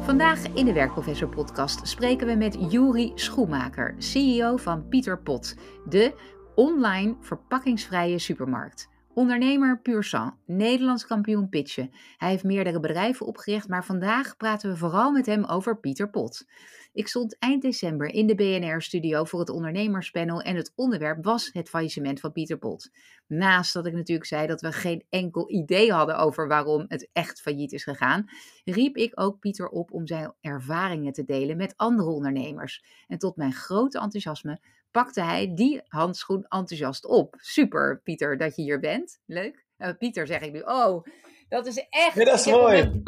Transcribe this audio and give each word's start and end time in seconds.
Vandaag 0.00 0.46
in 0.54 0.64
de 0.64 0.72
Werkprofessor 0.72 1.28
podcast 1.28 1.88
spreken 1.88 2.26
we 2.26 2.34
met 2.34 2.72
Juri 2.72 3.12
Schoenmaker, 3.14 3.94
CEO 3.98 4.56
van 4.56 4.88
Pieter 4.88 5.18
Pot, 5.18 5.56
de 5.88 6.14
online 6.54 7.16
verpakkingsvrije 7.20 8.18
supermarkt. 8.18 8.88
Ondernemer 9.18 9.80
Pur 9.80 10.04
Sang, 10.04 10.34
Nederlands 10.46 11.06
kampioen 11.06 11.48
pitchen. 11.48 11.90
Hij 12.16 12.28
heeft 12.28 12.44
meerdere 12.44 12.80
bedrijven 12.80 13.26
opgericht, 13.26 13.68
maar 13.68 13.84
vandaag 13.84 14.36
praten 14.36 14.70
we 14.70 14.76
vooral 14.76 15.10
met 15.10 15.26
hem 15.26 15.44
over 15.44 15.78
Pieter 15.78 16.10
Pot. 16.10 16.46
Ik 16.92 17.08
stond 17.08 17.38
eind 17.38 17.62
december 17.62 18.08
in 18.08 18.26
de 18.26 18.34
BNR-studio 18.34 19.24
voor 19.24 19.40
het 19.40 19.48
ondernemerspanel 19.48 20.40
en 20.42 20.56
het 20.56 20.72
onderwerp 20.74 21.24
was 21.24 21.50
het 21.52 21.68
faillissement 21.68 22.20
van 22.20 22.32
Pieter 22.32 22.58
Pot. 22.58 22.90
Naast 23.26 23.72
dat 23.72 23.86
ik 23.86 23.92
natuurlijk 23.92 24.28
zei 24.28 24.46
dat 24.46 24.60
we 24.60 24.72
geen 24.72 25.04
enkel 25.08 25.50
idee 25.50 25.92
hadden 25.92 26.18
over 26.18 26.48
waarom 26.48 26.84
het 26.88 27.08
echt 27.12 27.40
failliet 27.40 27.72
is 27.72 27.84
gegaan, 27.84 28.28
riep 28.64 28.96
ik 28.96 29.20
ook 29.20 29.38
Pieter 29.38 29.68
op 29.68 29.92
om 29.92 30.06
zijn 30.06 30.34
ervaringen 30.40 31.12
te 31.12 31.24
delen 31.24 31.56
met 31.56 31.76
andere 31.76 32.08
ondernemers. 32.08 32.84
En 33.06 33.18
tot 33.18 33.36
mijn 33.36 33.52
grote 33.52 33.98
enthousiasme 33.98 34.60
pakte 34.90 35.22
hij 35.22 35.52
die 35.54 35.80
handschoen 35.88 36.44
enthousiast 36.48 37.06
op. 37.06 37.34
Super, 37.38 38.00
Pieter, 38.04 38.36
dat 38.36 38.56
je 38.56 38.62
hier 38.62 38.80
bent. 38.80 39.20
Leuk. 39.26 39.66
Uh, 39.78 39.88
Pieter, 39.98 40.26
zeg 40.26 40.40
ik 40.40 40.52
nu. 40.52 40.60
Oh, 40.60 41.04
dat 41.48 41.66
is 41.66 41.86
echt. 41.90 42.14
Ja, 42.14 42.24
dat 42.24 42.38
is 42.38 42.46
mooi. 42.46 43.02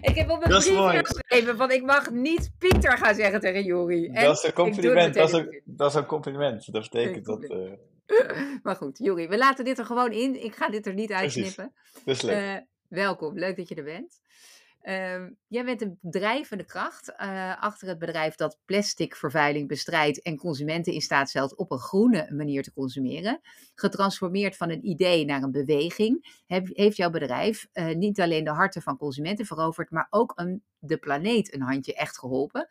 ik 0.00 0.14
heb 0.14 0.30
op 0.30 0.46
mijn 0.46 0.60
brief 0.60 1.00
geschreven 1.06 1.56
van 1.56 1.70
ik 1.70 1.82
mag 1.82 2.10
niet 2.10 2.50
Pieter 2.58 2.98
gaan 2.98 3.14
zeggen 3.14 3.40
tegen 3.40 3.64
Jori. 3.64 4.12
Dat 4.12 4.36
is 4.36 4.42
een 4.42 4.52
compliment. 4.52 5.14
Dat 5.14 5.28
is 5.28 5.34
een, 5.34 5.62
dat 5.64 5.90
is 5.90 5.94
een 5.96 6.06
compliment. 6.06 6.72
Dat 6.72 6.82
betekent 6.90 7.24
dat. 7.24 7.42
Uh... 7.42 7.72
maar 8.62 8.76
goed, 8.76 8.98
Jori, 8.98 9.28
we 9.28 9.36
laten 9.36 9.64
dit 9.64 9.78
er 9.78 9.84
gewoon 9.84 10.12
in. 10.12 10.44
Ik 10.44 10.54
ga 10.54 10.68
dit 10.68 10.86
er 10.86 10.94
niet 10.94 11.12
uitsnippen. 11.12 11.72
Dat 12.04 12.14
is 12.14 12.22
leuk. 12.22 12.36
Uh, 12.36 12.56
welkom, 12.88 13.38
leuk 13.38 13.56
dat 13.56 13.68
je 13.68 13.74
er 13.74 13.84
bent. 13.84 14.20
Uh, 14.84 15.22
jij 15.46 15.64
bent 15.64 15.82
een 15.82 15.98
drijvende 16.00 16.64
kracht 16.64 17.12
uh, 17.20 17.62
achter 17.62 17.88
het 17.88 17.98
bedrijf 17.98 18.34
dat 18.34 18.58
plasticvervuiling 18.64 19.68
bestrijdt 19.68 20.22
en 20.22 20.36
consumenten 20.36 20.92
in 20.92 21.00
staat 21.00 21.28
stelt 21.28 21.56
op 21.56 21.70
een 21.70 21.78
groene 21.78 22.32
manier 22.32 22.62
te 22.62 22.72
consumeren. 22.72 23.40
Getransformeerd 23.74 24.56
van 24.56 24.70
een 24.70 24.86
idee 24.86 25.24
naar 25.24 25.42
een 25.42 25.50
beweging, 25.50 26.42
heb, 26.46 26.66
heeft 26.72 26.96
jouw 26.96 27.10
bedrijf 27.10 27.66
uh, 27.72 27.94
niet 27.94 28.20
alleen 28.20 28.44
de 28.44 28.50
harten 28.50 28.82
van 28.82 28.96
consumenten 28.96 29.46
veroverd, 29.46 29.90
maar 29.90 30.06
ook 30.10 30.32
een, 30.34 30.62
de 30.78 30.96
planeet 30.96 31.54
een 31.54 31.62
handje 31.62 31.94
echt 31.94 32.18
geholpen. 32.18 32.68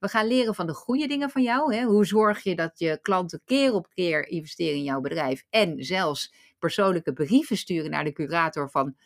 We 0.00 0.08
gaan 0.08 0.26
leren 0.26 0.54
van 0.54 0.66
de 0.66 0.74
goede 0.74 1.06
dingen 1.06 1.30
van 1.30 1.42
jou. 1.42 1.74
Hè? 1.74 1.82
Hoe 1.82 2.06
zorg 2.06 2.42
je 2.42 2.56
dat 2.56 2.78
je 2.78 2.98
klanten 3.02 3.42
keer 3.44 3.72
op 3.72 3.88
keer 3.94 4.28
investeren 4.28 4.76
in 4.76 4.82
jouw 4.82 5.00
bedrijf 5.00 5.44
en 5.50 5.84
zelfs 5.84 6.34
persoonlijke 6.58 7.12
brieven 7.12 7.56
sturen 7.56 7.90
naar 7.90 8.04
de 8.04 8.12
curator 8.12 8.70
van 8.70 8.96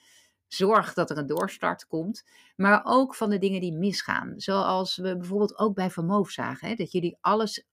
zorg 0.52 0.94
dat 0.94 1.10
er 1.10 1.18
een 1.18 1.26
doorstart 1.26 1.86
komt, 1.86 2.24
maar 2.56 2.80
ook 2.84 3.14
van 3.14 3.30
de 3.30 3.38
dingen 3.38 3.60
die 3.60 3.72
misgaan. 3.72 4.32
Zoals 4.36 4.96
we 4.96 5.16
bijvoorbeeld 5.16 5.58
ook 5.58 5.74
bij 5.74 5.90
Vermoof 5.90 6.30
zagen, 6.30 6.68
hè, 6.68 6.74
dat 6.74 6.92
jullie 6.92 7.18
alles 7.20 7.66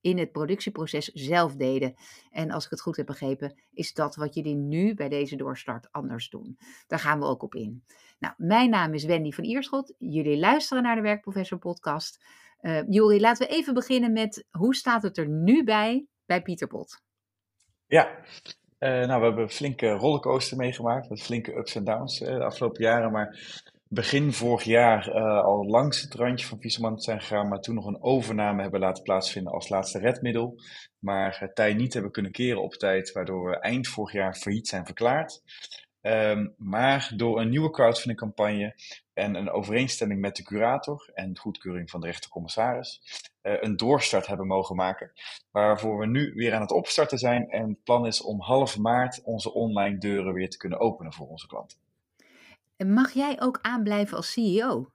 in 0.00 0.18
het 0.18 0.32
productieproces 0.32 1.06
zelf 1.06 1.56
deden. 1.56 1.94
En 2.30 2.50
als 2.50 2.64
ik 2.64 2.70
het 2.70 2.80
goed 2.80 2.96
heb 2.96 3.06
begrepen, 3.06 3.60
is 3.70 3.92
dat 3.92 4.16
wat 4.16 4.34
jullie 4.34 4.54
nu 4.54 4.94
bij 4.94 5.08
deze 5.08 5.36
doorstart 5.36 5.92
anders 5.92 6.28
doen. 6.28 6.58
Daar 6.86 6.98
gaan 6.98 7.18
we 7.18 7.24
ook 7.24 7.42
op 7.42 7.54
in. 7.54 7.84
Nou, 8.18 8.34
mijn 8.36 8.70
naam 8.70 8.94
is 8.94 9.04
Wendy 9.04 9.30
van 9.30 9.44
Ierschot. 9.44 9.94
Jullie 9.98 10.38
luisteren 10.38 10.82
naar 10.82 10.96
de 10.96 11.02
Werkprofessor 11.02 11.58
podcast. 11.58 12.24
Uh, 12.60 13.20
laten 13.20 13.46
we 13.46 13.54
even 13.54 13.74
beginnen 13.74 14.12
met 14.12 14.46
hoe 14.50 14.74
staat 14.74 15.02
het 15.02 15.18
er 15.18 15.28
nu 15.28 15.64
bij 15.64 16.06
bij 16.26 16.42
Pieter 16.42 16.66
Pot? 16.66 17.02
Ja, 17.86 18.18
uh, 18.78 18.90
nou, 18.90 19.20
we 19.20 19.26
hebben 19.26 19.50
flinke 19.50 19.90
rollercoaster 19.90 20.56
meegemaakt, 20.56 21.08
met 21.08 21.22
flinke 21.22 21.56
ups 21.56 21.74
en 21.74 21.84
downs 21.84 22.20
uh, 22.20 22.28
de 22.28 22.44
afgelopen 22.44 22.82
jaren. 22.82 23.12
Maar 23.12 23.38
begin 23.88 24.32
vorig 24.32 24.62
jaar 24.62 25.08
uh, 25.08 25.42
al 25.42 25.66
langs 25.66 26.02
het 26.02 26.14
randje 26.14 26.46
van 26.46 26.60
Viesman 26.60 27.00
zijn 27.00 27.20
gegaan, 27.20 27.48
maar 27.48 27.60
toen 27.60 27.74
nog 27.74 27.86
een 27.86 28.02
overname 28.02 28.62
hebben 28.62 28.80
laten 28.80 29.02
plaatsvinden 29.02 29.52
als 29.52 29.68
laatste 29.68 29.98
redmiddel. 29.98 30.60
Maar 30.98 31.50
tij 31.54 31.74
niet 31.74 31.92
hebben 31.92 32.12
kunnen 32.12 32.32
keren 32.32 32.62
op 32.62 32.74
tijd, 32.74 33.12
waardoor 33.12 33.50
we 33.50 33.58
eind 33.58 33.88
vorig 33.88 34.12
jaar 34.12 34.34
failliet 34.34 34.68
zijn 34.68 34.86
verklaard. 34.86 35.42
Um, 36.02 36.54
maar 36.56 37.12
door 37.16 37.40
een 37.40 37.48
nieuwe 37.48 37.70
crowdfunding 37.70 38.18
campagne 38.18 38.74
en 39.18 39.34
een 39.34 39.50
overeenstemming 39.50 40.20
met 40.20 40.36
de 40.36 40.42
curator 40.42 41.10
en 41.14 41.38
goedkeuring 41.38 41.90
van 41.90 42.00
de 42.00 42.06
rechtercommissaris 42.06 43.02
uh, 43.42 43.52
een 43.60 43.76
doorstart 43.76 44.26
hebben 44.26 44.46
mogen 44.46 44.76
maken. 44.76 45.12
Waarvoor 45.50 45.98
we 45.98 46.06
nu 46.06 46.32
weer 46.34 46.54
aan 46.54 46.60
het 46.60 46.72
opstarten 46.72 47.18
zijn. 47.18 47.50
En 47.50 47.68
het 47.68 47.82
plan 47.84 48.06
is 48.06 48.22
om 48.22 48.40
half 48.40 48.78
maart 48.78 49.22
onze 49.24 49.52
online 49.52 49.98
deuren 49.98 50.32
weer 50.32 50.50
te 50.50 50.56
kunnen 50.56 50.80
openen 50.80 51.12
voor 51.12 51.28
onze 51.28 51.46
klanten. 51.46 51.78
Mag 52.86 53.12
jij 53.12 53.40
ook 53.40 53.58
aanblijven 53.62 54.16
als 54.16 54.32
CEO? 54.32 54.90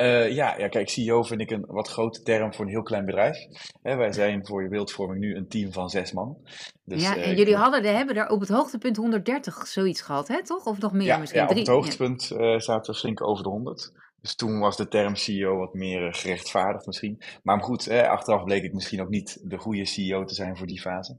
Uh, 0.00 0.30
ja, 0.30 0.58
ja, 0.58 0.68
kijk, 0.68 0.88
CEO 0.88 1.22
vind 1.22 1.40
ik 1.40 1.50
een 1.50 1.64
wat 1.66 1.88
grote 1.88 2.22
term 2.22 2.54
voor 2.54 2.64
een 2.64 2.70
heel 2.70 2.82
klein 2.82 3.04
bedrijf. 3.04 3.46
wij 3.82 4.12
zijn 4.12 4.46
voor 4.46 4.62
je 4.62 4.68
beeldvorming 4.68 5.20
nu 5.20 5.36
een 5.36 5.48
team 5.48 5.72
van 5.72 5.90
zes 5.90 6.12
man. 6.12 6.36
Dus, 6.84 7.02
ja, 7.02 7.16
en 7.16 7.30
uh, 7.30 7.36
jullie 7.36 7.56
hadden, 7.56 7.82
de, 7.82 7.88
hebben 7.88 8.16
er 8.16 8.28
op 8.28 8.40
het 8.40 8.48
hoogtepunt 8.48 8.96
130 8.96 9.66
zoiets 9.66 10.00
gehad, 10.00 10.28
hè, 10.28 10.44
toch? 10.44 10.66
Of 10.66 10.78
nog 10.78 10.92
meer 10.92 11.06
ja, 11.06 11.18
misschien? 11.18 11.40
Ja, 11.40 11.48
op 11.48 11.56
het 11.56 11.66
hoogtepunt 11.66 12.30
uh, 12.30 12.58
zaten 12.58 12.92
we 12.92 12.98
flink 12.98 13.22
over 13.22 13.42
de 13.44 13.50
100. 13.50 13.92
Dus 14.20 14.34
toen 14.34 14.58
was 14.58 14.76
de 14.76 14.88
term 14.88 15.16
CEO 15.16 15.56
wat 15.56 15.74
meer 15.74 16.14
gerechtvaardigd 16.14 16.86
misschien. 16.86 17.22
Maar 17.42 17.62
goed, 17.62 17.90
achteraf 17.90 18.44
bleek 18.44 18.62
ik 18.62 18.72
misschien 18.72 19.00
ook 19.00 19.08
niet 19.08 19.40
de 19.42 19.58
goede 19.58 19.84
CEO 19.84 20.24
te 20.24 20.34
zijn 20.34 20.56
voor 20.56 20.66
die 20.66 20.80
fase. 20.80 21.16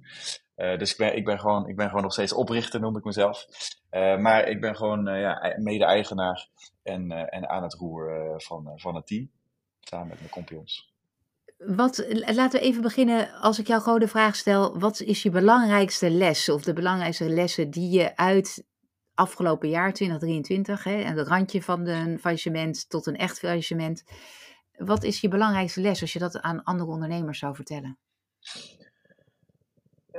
Dus 0.56 0.92
ik 0.92 0.98
ben, 0.98 1.16
ik, 1.16 1.26
ben 1.26 1.40
gewoon, 1.40 1.68
ik 1.68 1.76
ben 1.76 1.88
gewoon 1.88 2.04
nog 2.04 2.14
steeds 2.14 2.34
oprichter, 2.34 2.80
noem 2.80 2.98
ik 2.98 3.04
mezelf. 3.04 3.46
Uh, 3.96 4.18
maar 4.18 4.48
ik 4.48 4.62
ben 4.62 4.76
gewoon 4.76 5.08
uh, 5.10 5.20
ja, 5.20 5.56
mede-eigenaar 5.58 6.50
en, 6.84 7.12
en 7.12 7.50
aan 7.50 7.64
het 7.64 7.74
roer 7.74 8.34
van, 8.38 8.72
van 8.76 8.96
het 8.96 9.08
team. 9.08 9.30
Samen 9.80 10.08
met 10.08 10.20
mijn 10.20 10.30
compagnons. 10.30 10.94
Wat, 11.58 12.06
laten 12.10 12.60
we 12.60 12.66
even 12.66 12.82
beginnen, 12.82 13.32
als 13.32 13.60
ik 13.60 13.68
jou 13.68 13.82
gewoon 13.82 14.00
de 14.00 14.08
vraag 14.08 14.36
stel, 14.36 14.80
wat 14.80 15.00
is 15.00 15.24
je 15.24 15.30
belangrijkste 15.30 16.10
les 16.10 16.50
of 16.50 16.64
de 16.64 16.74
belangrijkste 16.74 17.30
lessen 17.30 17.70
die 17.70 17.90
je 17.90 18.18
uit 18.18 18.66
afgelopen 19.14 19.70
jaar, 19.70 19.94
2023, 19.94 20.84
hè, 20.84 21.02
en 21.02 21.18
het 21.18 21.28
randje 21.28 21.62
van 21.62 21.88
een 21.88 22.20
faillissement 22.20 22.90
tot 22.90 23.06
een 23.06 23.16
echt 23.16 23.40
faillissement, 23.40 24.04
wat 24.78 25.04
is 25.04 25.22
je 25.22 25.28
belangrijkste 25.28 25.82
les 25.82 26.02
als 26.02 26.14
je 26.14 26.20
dat 26.20 26.42
aan 26.42 26.64
andere 26.64 26.92
ondernemers 26.92 27.40
zou 27.40 27.56
vertellen? 27.56 27.98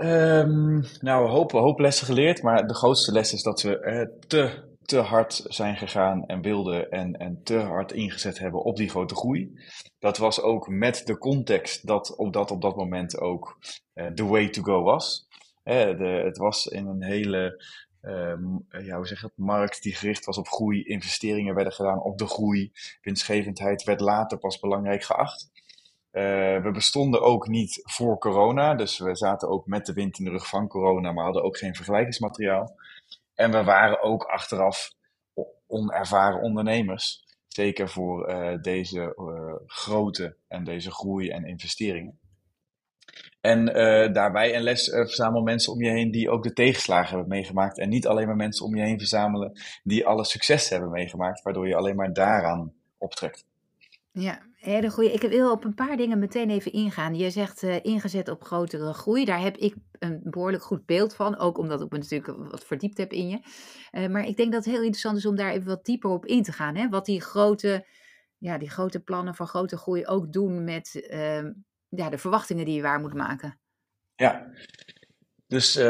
Um, 0.01 0.85
nou, 1.01 1.29
hoop, 1.29 1.53
hoop 1.53 1.79
lessen 1.79 2.07
geleerd, 2.07 2.43
maar 2.43 2.67
de 2.67 2.75
grootste 2.75 3.13
les 3.13 3.33
is 3.33 3.43
dat 3.43 3.63
we 3.63 3.79
eh, 3.79 4.07
te, 4.27 4.65
te 4.83 4.99
hard 4.99 5.45
zijn 5.49 5.77
gegaan 5.77 6.27
en 6.27 6.43
wilden 6.43 6.91
en, 6.91 7.13
en 7.17 7.41
te 7.43 7.59
hard 7.59 7.93
ingezet 7.93 8.39
hebben 8.39 8.63
op 8.63 8.77
die 8.77 8.89
grote 8.89 9.15
groei. 9.15 9.61
Dat 9.99 10.19
was 10.19 10.41
ook 10.41 10.69
met 10.69 11.03
de 11.05 11.19
context 11.19 11.87
dat 11.87 12.17
op 12.17 12.33
dat, 12.33 12.51
op 12.51 12.63
dat 12.63 12.77
moment 12.77 13.21
ook 13.21 13.59
uh, 13.95 14.07
the 14.07 14.25
way 14.25 14.49
to 14.49 14.63
go 14.63 14.83
was. 14.83 15.29
Eh, 15.63 15.99
de, 15.99 16.23
het 16.25 16.37
was 16.37 16.67
in 16.67 16.87
een 16.87 17.03
hele 17.03 17.65
uh, 18.03 18.85
ja, 18.85 18.97
hoe 18.97 19.07
zeg 19.07 19.21
het, 19.21 19.33
markt 19.35 19.83
die 19.83 19.95
gericht 19.95 20.25
was 20.25 20.39
op 20.39 20.49
groei, 20.49 20.83
investeringen 20.83 21.55
werden 21.55 21.73
gedaan 21.73 22.03
op 22.03 22.19
de 22.19 22.27
groei, 22.27 22.73
winstgevendheid 23.01 23.85
werd 23.85 24.01
later 24.01 24.39
pas 24.39 24.59
belangrijk 24.59 25.03
geacht. 25.03 25.51
Uh, 26.17 26.23
we 26.63 26.71
bestonden 26.73 27.23
ook 27.23 27.49
niet 27.49 27.81
voor 27.83 28.19
corona, 28.19 28.75
dus 28.75 28.99
we 28.99 29.17
zaten 29.17 29.49
ook 29.49 29.67
met 29.67 29.87
de 29.87 29.93
wind 29.93 30.19
in 30.19 30.25
de 30.25 30.31
rug 30.31 30.49
van 30.49 30.69
corona, 30.69 31.13
maar 31.13 31.25
hadden 31.25 31.43
ook 31.43 31.59
geen 31.59 31.75
vergelijkingsmateriaal. 31.75 32.77
En 33.35 33.51
we 33.51 33.65
waren 33.65 34.03
ook 34.03 34.25
achteraf 34.25 34.93
onervaren 35.67 36.41
ondernemers, 36.41 37.25
zeker 37.49 37.89
voor 37.89 38.31
uh, 38.31 38.63
deze 38.63 39.15
uh, 39.17 39.55
grootte 39.67 40.37
en 40.49 40.65
deze 40.65 40.91
groei 40.91 41.29
en 41.29 41.45
investeringen. 41.45 42.19
En 43.41 43.65
daarbij 44.13 44.57
een 44.57 44.63
les 44.63 44.89
verzamel 44.89 45.43
mensen 45.43 45.73
om 45.73 45.83
je 45.83 45.91
heen 45.91 46.11
die 46.11 46.31
ook 46.31 46.43
de 46.43 46.53
tegenslagen 46.53 47.09
hebben 47.09 47.29
meegemaakt. 47.29 47.79
En 47.79 47.89
niet 47.89 48.07
alleen 48.07 48.27
maar 48.27 48.37
mensen 48.37 48.67
om 48.67 48.77
je 48.77 48.83
heen 48.83 48.99
verzamelen 48.99 49.61
die 49.83 50.07
alle 50.07 50.25
succes 50.25 50.69
hebben 50.69 50.91
meegemaakt, 50.91 51.43
waardoor 51.43 51.69
je 51.69 51.77
alleen 51.77 51.97
maar 51.97 52.13
daaraan 52.13 52.73
optrekt. 52.99 53.45
Ja, 54.13 54.43
hele 54.67 54.91
goede. 54.91 55.13
Ik 55.13 55.21
wil 55.21 55.51
op 55.51 55.65
een 55.65 55.75
paar 55.75 55.97
dingen 55.97 56.19
meteen 56.19 56.51
even 56.51 56.73
ingaan. 56.73 57.15
Je 57.15 57.31
zegt 57.31 57.63
uh, 57.63 57.85
ingezet 57.85 58.29
op 58.29 58.45
grotere 58.45 58.93
groei. 58.93 59.25
Daar 59.25 59.41
heb 59.41 59.57
ik 59.57 59.75
een 59.99 60.21
behoorlijk 60.25 60.63
goed 60.63 60.87
beeld 60.87 61.15
van. 61.15 61.39
Ook 61.39 61.59
omdat 61.59 61.81
ik 61.81 61.91
me 61.91 61.99
natuurlijk 61.99 62.51
wat 62.51 62.65
verdiept 62.65 62.99
heb 62.99 63.13
in 63.13 63.29
je. 63.29 63.41
Uh, 63.93 64.07
maar 64.07 64.27
ik 64.27 64.37
denk 64.37 64.53
dat 64.53 64.65
het 64.65 64.73
heel 64.75 64.83
interessant 64.83 65.17
is 65.17 65.27
om 65.27 65.37
daar 65.37 65.51
even 65.51 65.67
wat 65.67 65.85
dieper 65.85 66.11
op 66.11 66.27
in 66.27 66.43
te 66.43 66.53
gaan. 66.53 66.77
Hè? 66.77 66.89
Wat 66.89 67.05
die 67.07 67.21
grote, 67.21 67.87
ja, 68.39 68.59
die 68.59 68.71
grote 68.71 69.01
plannen 69.01 69.35
van 69.35 69.47
grote 69.47 69.77
groei 69.77 70.07
ook 70.07 70.33
doen 70.33 70.65
met 70.65 71.07
uh, 71.11 71.43
ja, 71.89 72.11
de 72.11 72.19
verwachtingen 72.19 72.65
die 72.65 72.75
je 72.75 72.83
waar 72.83 73.01
moet 73.01 73.15
maken. 73.15 73.59
Ja, 74.15 74.51
dus 75.49 75.77
uh, 75.77 75.85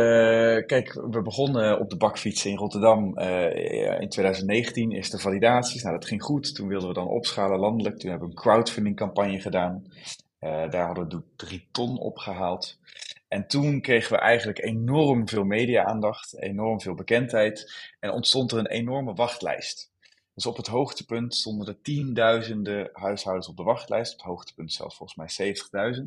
kijk, 0.67 0.93
we 0.93 1.23
begonnen 1.23 1.81
op 1.81 1.91
de 1.91 1.97
bakfiets 1.97 2.45
in 2.45 2.57
Rotterdam 2.57 3.19
uh, 3.19 4.01
in 4.01 4.09
2019, 4.09 4.93
eerste 4.93 5.19
validaties. 5.19 5.83
Nou, 5.83 5.95
dat 5.95 6.07
ging 6.07 6.23
goed. 6.23 6.55
Toen 6.55 6.69
wilden 6.69 6.89
we 6.89 6.95
dan 6.95 7.09
opschalen 7.09 7.59
landelijk. 7.59 7.99
Toen 7.99 8.11
hebben 8.11 8.29
we 8.29 8.35
een 8.35 8.41
crowdfunding 8.41 8.97
campagne 8.97 9.41
gedaan. 9.41 9.85
Uh, 10.41 10.71
daar 10.71 10.87
hadden 10.87 11.09
we 11.09 11.23
drie 11.37 11.69
ton 11.71 11.99
opgehaald. 11.99 12.79
En 13.29 13.47
toen 13.47 13.81
kregen 13.81 14.13
we 14.13 14.19
eigenlijk 14.19 14.63
enorm 14.63 15.29
veel 15.29 15.45
media-aandacht, 15.45 16.37
enorm 16.39 16.81
veel 16.81 16.95
bekendheid 16.95 17.73
en 18.01 18.11
ontstond 18.11 18.53
er 18.53 18.59
een 18.59 18.67
enorme 18.67 19.15
wachtlijst. 19.15 19.91
Dus 20.35 20.47
op 20.47 20.57
het 20.57 20.67
hoogtepunt 20.67 21.35
stonden 21.35 21.67
er 21.67 21.81
tienduizenden 21.83 22.91
huishoudens 22.93 23.49
op 23.49 23.57
de 23.57 23.63
wachtlijst. 23.63 24.13
Op 24.13 24.19
het 24.19 24.27
hoogtepunt 24.27 24.73
zelfs 24.73 24.97
volgens 24.97 25.37
mij 25.39 25.55
70.000. 25.97 26.03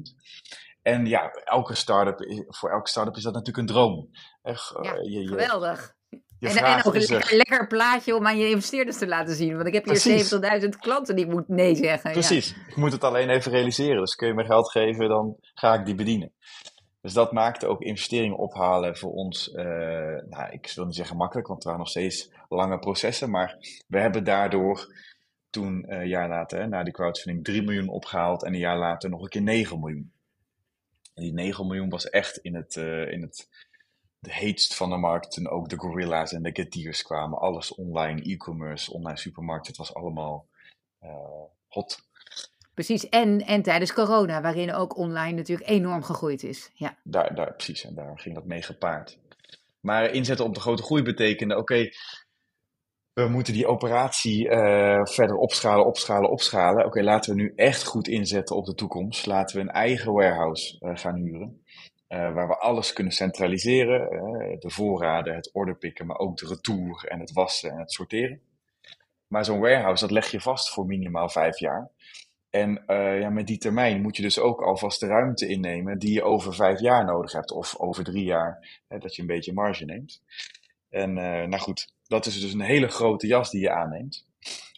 En 0.90 1.06
ja, 1.06 1.32
elke 1.32 1.76
start-up, 1.76 2.46
voor 2.48 2.70
elke 2.70 2.90
start-up 2.90 3.16
is 3.16 3.24
dat 3.24 3.34
natuurlijk 3.34 3.58
een 3.58 3.74
droom. 3.76 4.10
Echt, 4.42 4.74
ja, 4.82 4.94
eh, 4.94 5.12
je, 5.12 5.22
je, 5.22 5.28
geweldig. 5.28 5.96
en, 6.40 6.56
en, 6.58 6.86
ook 6.86 6.96
een 6.96 7.22
lekker, 7.30 7.68
plaatje 7.68 8.16
om 8.16 8.28
aan 8.28 8.38
je 8.38 8.50
investeerders 8.50 8.98
te 8.98 9.08
laten 9.08 9.36
zien. 9.36 9.56
Want 9.56 9.68
ik 9.68 9.74
heb 9.74 9.86
hier 9.86 10.62
70.000 10.62 10.70
klanten 10.80 11.16
die 11.16 11.26
ik 11.26 11.32
moet 11.32 11.48
nee 11.48 11.76
zeggen. 11.76 12.12
Precies, 12.12 12.56
ik 12.68 12.76
moet 12.76 12.92
het 12.92 13.04
alleen 13.04 13.30
even 13.30 13.52
realiseren. 13.52 14.00
Dus 14.00 14.16
kun 14.16 14.28
je 14.28 14.34
me 14.34 14.46
geld 14.46 14.72
geven, 14.72 15.10
dan 15.10 15.36
ga 15.54 15.74
ik 15.74 15.86
die 15.86 15.96
bedienen. 15.96 16.34
Dus 17.02 17.14
dat 17.14 17.32
maakte 17.32 17.68
ook 17.68 17.82
investeringen 17.82 18.38
ophalen 18.38 18.98
voor 18.98 19.12
ons, 19.12 19.48
uh, 19.48 19.64
nou, 20.30 20.52
ik 20.52 20.72
wil 20.76 20.86
niet 20.86 20.96
zeggen 20.96 21.18
makkelijk, 21.18 21.48
want 21.48 21.60
het 21.60 21.68
waren 21.68 21.84
nog 21.84 21.90
steeds 21.90 22.32
lange 22.48 22.80
processen. 22.80 23.30
Maar 23.30 23.58
we 23.88 24.00
hebben 24.00 24.24
daardoor 24.24 24.94
toen 25.50 25.86
een 25.88 26.08
jaar 26.08 26.30
later, 26.30 26.70
na 26.70 26.84
die 26.84 26.94
crowdfunding, 26.94 27.46
3 27.46 27.62
miljoen 27.62 27.90
opgehaald 27.90 28.44
en 28.44 28.54
een 28.54 28.60
jaar 28.60 28.78
later 28.78 29.10
nog 29.10 29.22
een 29.22 29.30
keer 29.30 29.42
9 29.42 29.80
miljoen. 29.80 30.12
En 31.20 31.26
die 31.26 31.34
9 31.34 31.68
miljoen 31.68 31.90
was 31.90 32.10
echt 32.10 32.38
in 32.38 32.56
het, 32.56 32.76
uh, 32.76 33.12
in 33.12 33.22
het 33.22 33.48
de 34.20 34.34
heetst 34.34 34.76
van 34.76 34.90
de 34.90 34.98
markt. 34.98 35.32
Toen 35.32 35.50
ook 35.50 35.70
de 35.70 35.78
Gorilla's 35.78 36.34
en 36.34 36.44
de 36.44 36.52
Getiers 36.54 37.02
kwamen. 37.02 37.40
Alles 37.40 37.76
online, 37.76 38.22
e-commerce, 38.22 38.94
online 38.94 39.18
supermarkt. 39.18 39.68
Het 39.68 39.78
was 39.78 39.94
allemaal 39.94 40.48
uh, 41.04 41.44
hot. 41.68 42.08
Precies, 42.74 43.10
en, 43.10 43.46
en 43.46 43.62
tijdens 43.62 43.94
corona, 43.94 44.42
waarin 44.42 44.74
ook 44.74 44.98
online 44.98 45.36
natuurlijk 45.36 45.70
enorm 45.70 46.04
gegroeid 46.04 46.44
is. 46.44 46.72
Ja. 46.74 46.98
Daar, 47.04 47.36
daar, 47.36 47.54
precies, 47.54 47.86
en 47.86 47.96
daar 47.96 48.20
ging 48.20 48.36
dat 48.36 48.46
mee 48.46 48.62
gepaard. 48.62 49.20
Maar 49.80 50.12
inzetten 50.12 50.46
op 50.46 50.54
de 50.54 50.60
grote 50.60 50.84
groei 50.84 51.04
betekende, 51.04 51.58
oké, 51.58 51.90
we 53.14 53.28
moeten 53.28 53.54
die 53.54 53.68
operatie 53.68 54.46
uh, 54.46 55.06
verder 55.06 55.36
opschalen, 55.36 55.86
opschalen, 55.86 56.30
opschalen. 56.30 56.86
Oké, 56.86 57.04
laten 57.04 57.36
we 57.36 57.42
nu 57.42 57.54
echt 57.56 57.84
goed 57.84 58.08
inzetten 58.08 58.56
op 58.56 58.66
de 58.66 58.76
toekomst. 58.76 59.26
Laten 59.26 59.56
we 59.56 59.62
een 59.62 59.70
eigen 59.70 60.14
warehouse 60.14 60.78
uh, 60.80 60.92
gaan 60.98 61.16
huren. 61.16 61.64
Uh, 62.10 62.34
waar 62.34 62.48
we 62.48 62.58
alles 62.58 62.94
kunnen 62.94 63.14
centraliseren. 63.14 64.10
de 64.60 64.70
voorraden, 64.70 65.36
het 65.36 65.50
orderpikken, 65.54 66.06
maar 66.06 66.18
ook 66.18 66.38
de 66.38 66.48
retour 66.48 67.06
en 67.08 67.20
het 67.20 67.34
wassen 67.34 67.72
en 67.72 67.80
het 67.80 67.92
sorteren. 67.92 68.42
Maar 69.28 69.46
zo'n 69.46 69.60
warehouse, 69.60 70.02
dat 70.04 70.12
leg 70.12 70.32
je 70.32 70.42
vast 70.42 70.70
voor 70.70 70.86
minimaal 70.86 71.30
vijf 71.30 71.60
jaar. 71.60 71.90
En 72.50 72.84
ja, 73.20 73.30
met 73.30 73.48
die 73.48 73.58
termijn 73.58 74.02
moet 74.02 74.16
je 74.16 74.22
dus 74.22 74.40
ook 74.40 74.62
alvast 74.62 75.00
de 75.00 75.08
ruimte 75.08 75.48
innemen 75.48 76.00
die 76.00 76.14
je 76.14 76.24
over 76.24 76.54
vijf 76.54 76.80
jaar 76.80 77.06
nodig 77.06 77.32
hebt. 77.32 77.52
Of 77.52 77.80
over 77.80 78.04
drie 78.04 78.24
jaar, 78.24 78.82
dat 78.88 79.16
je 79.16 79.22
een 79.22 79.28
beetje 79.28 79.54
marge 79.54 79.86
neemt. 79.86 80.22
En 80.90 81.14
nou 81.14 81.60
goed, 81.60 81.94
dat 82.10 82.26
is 82.26 82.42
dus 82.42 82.54
een 82.54 82.62
hele 82.62 82.88
grote 82.88 83.28
jas 83.28 83.52
die 83.52 83.62
je 83.62 83.72
aanneemt. 83.72 84.28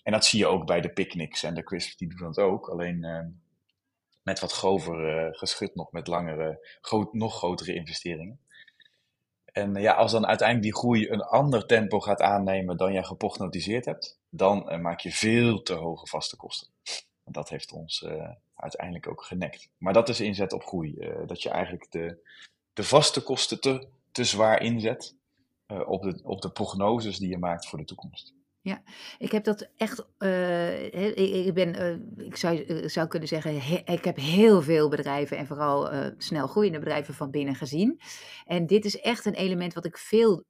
En 0.03 0.11
dat 0.11 0.25
zie 0.25 0.39
je 0.39 0.47
ook 0.47 0.65
bij 0.65 0.81
de 0.81 0.89
picnics 0.89 1.43
en 1.43 1.53
de 1.53 1.63
crisps, 1.63 1.97
die 1.97 2.07
doen 2.07 2.17
dat 2.17 2.37
ook. 2.37 2.69
Alleen 2.69 3.03
uh, 3.03 3.19
met 4.23 4.39
wat 4.39 4.51
grover 4.51 5.29
geschud 5.35 5.75
nog, 5.75 5.91
met 5.91 6.07
langere, 6.07 6.77
groot, 6.81 7.13
nog 7.13 7.37
grotere 7.37 7.73
investeringen. 7.73 8.39
En 9.45 9.75
ja, 9.75 9.93
als 9.93 10.11
dan 10.11 10.27
uiteindelijk 10.27 10.73
die 10.73 10.81
groei 10.81 11.09
een 11.09 11.21
ander 11.21 11.65
tempo 11.65 11.99
gaat 11.99 12.21
aannemen 12.21 12.77
dan 12.77 12.93
je 12.93 13.03
geprognotiseerd 13.03 13.85
hebt, 13.85 14.19
dan 14.29 14.81
maak 14.81 14.99
je 14.99 15.11
veel 15.11 15.61
te 15.61 15.73
hoge 15.73 16.07
vaste 16.07 16.35
kosten 16.35 16.67
dat 17.31 17.49
heeft 17.49 17.71
ons 17.71 18.01
uh, 18.01 18.29
uiteindelijk 18.55 19.07
ook 19.07 19.23
genekt. 19.23 19.69
Maar 19.77 19.93
dat 19.93 20.09
is 20.09 20.19
inzet 20.19 20.53
op 20.53 20.63
groei. 20.63 20.95
Uh, 20.97 21.27
dat 21.27 21.41
je 21.41 21.49
eigenlijk 21.49 21.91
de, 21.91 22.17
de 22.73 22.83
vaste 22.83 23.23
kosten 23.23 23.61
te, 23.61 23.87
te 24.11 24.23
zwaar 24.23 24.61
inzet 24.61 25.15
uh, 25.71 25.89
op, 25.89 26.01
de, 26.01 26.19
op 26.23 26.41
de 26.41 26.51
prognoses 26.51 27.17
die 27.17 27.29
je 27.29 27.37
maakt 27.37 27.67
voor 27.67 27.79
de 27.79 27.85
toekomst. 27.85 28.33
Ja, 28.63 28.81
ik 29.17 29.31
heb 29.31 29.43
dat 29.43 29.69
echt. 29.77 30.05
Uh, 30.19 31.45
ik, 31.45 31.53
ben, 31.53 31.75
uh, 31.75 32.25
ik 32.25 32.35
zou, 32.35 32.89
zou 32.89 33.07
kunnen 33.07 33.27
zeggen, 33.27 33.55
ik 33.85 34.03
heb 34.03 34.15
heel 34.15 34.61
veel 34.61 34.89
bedrijven 34.89 35.37
en 35.37 35.47
vooral 35.47 35.93
uh, 35.93 36.05
snel 36.17 36.47
groeiende 36.47 36.79
bedrijven 36.79 37.13
van 37.13 37.31
binnen 37.31 37.55
gezien. 37.55 38.01
En 38.45 38.65
dit 38.67 38.85
is 38.85 38.99
echt 38.99 39.25
een 39.25 39.33
element 39.33 39.73
wat 39.73 39.85
ik 39.85 39.97
veel 39.97 40.43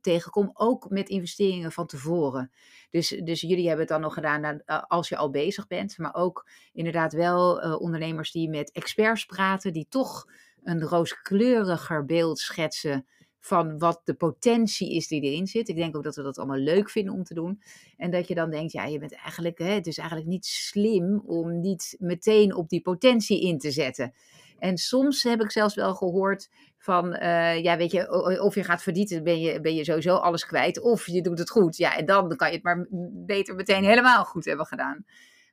tegenkom, 0.00 0.50
ook 0.52 0.90
met 0.90 1.08
investeringen 1.08 1.72
van 1.72 1.86
tevoren. 1.86 2.50
Dus, 2.90 3.08
dus 3.08 3.40
jullie 3.40 3.66
hebben 3.66 3.80
het 3.80 3.88
dan 3.88 4.00
nog 4.00 4.14
gedaan 4.14 4.62
als 4.88 5.08
je 5.08 5.16
al 5.16 5.30
bezig 5.30 5.66
bent, 5.66 5.98
maar 5.98 6.14
ook 6.14 6.48
inderdaad 6.72 7.12
wel 7.12 7.54
ondernemers 7.78 8.30
die 8.30 8.48
met 8.48 8.72
experts 8.72 9.24
praten, 9.24 9.72
die 9.72 9.86
toch 9.88 10.24
een 10.62 10.82
rooskleuriger 10.82 12.04
beeld 12.04 12.38
schetsen 12.38 13.06
van 13.44 13.78
wat 13.78 14.00
de 14.04 14.14
potentie 14.14 14.94
is 14.94 15.08
die 15.08 15.20
erin 15.20 15.46
zit. 15.46 15.68
Ik 15.68 15.76
denk 15.76 15.96
ook 15.96 16.02
dat 16.02 16.16
we 16.16 16.22
dat 16.22 16.38
allemaal 16.38 16.56
leuk 16.56 16.90
vinden 16.90 17.14
om 17.14 17.24
te 17.24 17.34
doen. 17.34 17.62
En 17.96 18.10
dat 18.10 18.28
je 18.28 18.34
dan 18.34 18.50
denkt, 18.50 18.72
ja, 18.72 18.84
je 18.84 18.98
bent 18.98 19.14
eigenlijk, 19.14 19.58
hè, 19.58 19.70
het 19.72 19.86
is 19.86 19.98
eigenlijk 19.98 20.28
niet 20.28 20.46
slim 20.46 21.22
om 21.26 21.60
niet 21.60 21.96
meteen 21.98 22.54
op 22.54 22.68
die 22.68 22.80
potentie 22.80 23.40
in 23.40 23.58
te 23.58 23.70
zetten. 23.70 24.14
En 24.58 24.76
soms 24.76 25.22
heb 25.22 25.40
ik 25.40 25.50
zelfs 25.50 25.74
wel 25.74 25.94
gehoord 25.94 26.50
van, 26.78 27.14
uh, 27.14 27.62
ja, 27.62 27.76
weet 27.76 27.90
je, 27.90 28.40
of 28.42 28.54
je 28.54 28.64
gaat 28.64 28.82
verdienen, 28.82 29.22
ben 29.22 29.40
je, 29.40 29.60
ben 29.60 29.74
je 29.74 29.84
sowieso 29.84 30.14
alles 30.14 30.46
kwijt. 30.46 30.80
Of 30.80 31.06
je 31.06 31.22
doet 31.22 31.38
het 31.38 31.50
goed. 31.50 31.76
Ja, 31.76 31.96
en 31.96 32.06
dan 32.06 32.36
kan 32.36 32.48
je 32.48 32.54
het 32.54 32.64
maar 32.64 32.86
beter 33.26 33.54
meteen 33.54 33.84
helemaal 33.84 34.24
goed 34.24 34.44
hebben 34.44 34.66
gedaan. 34.66 35.04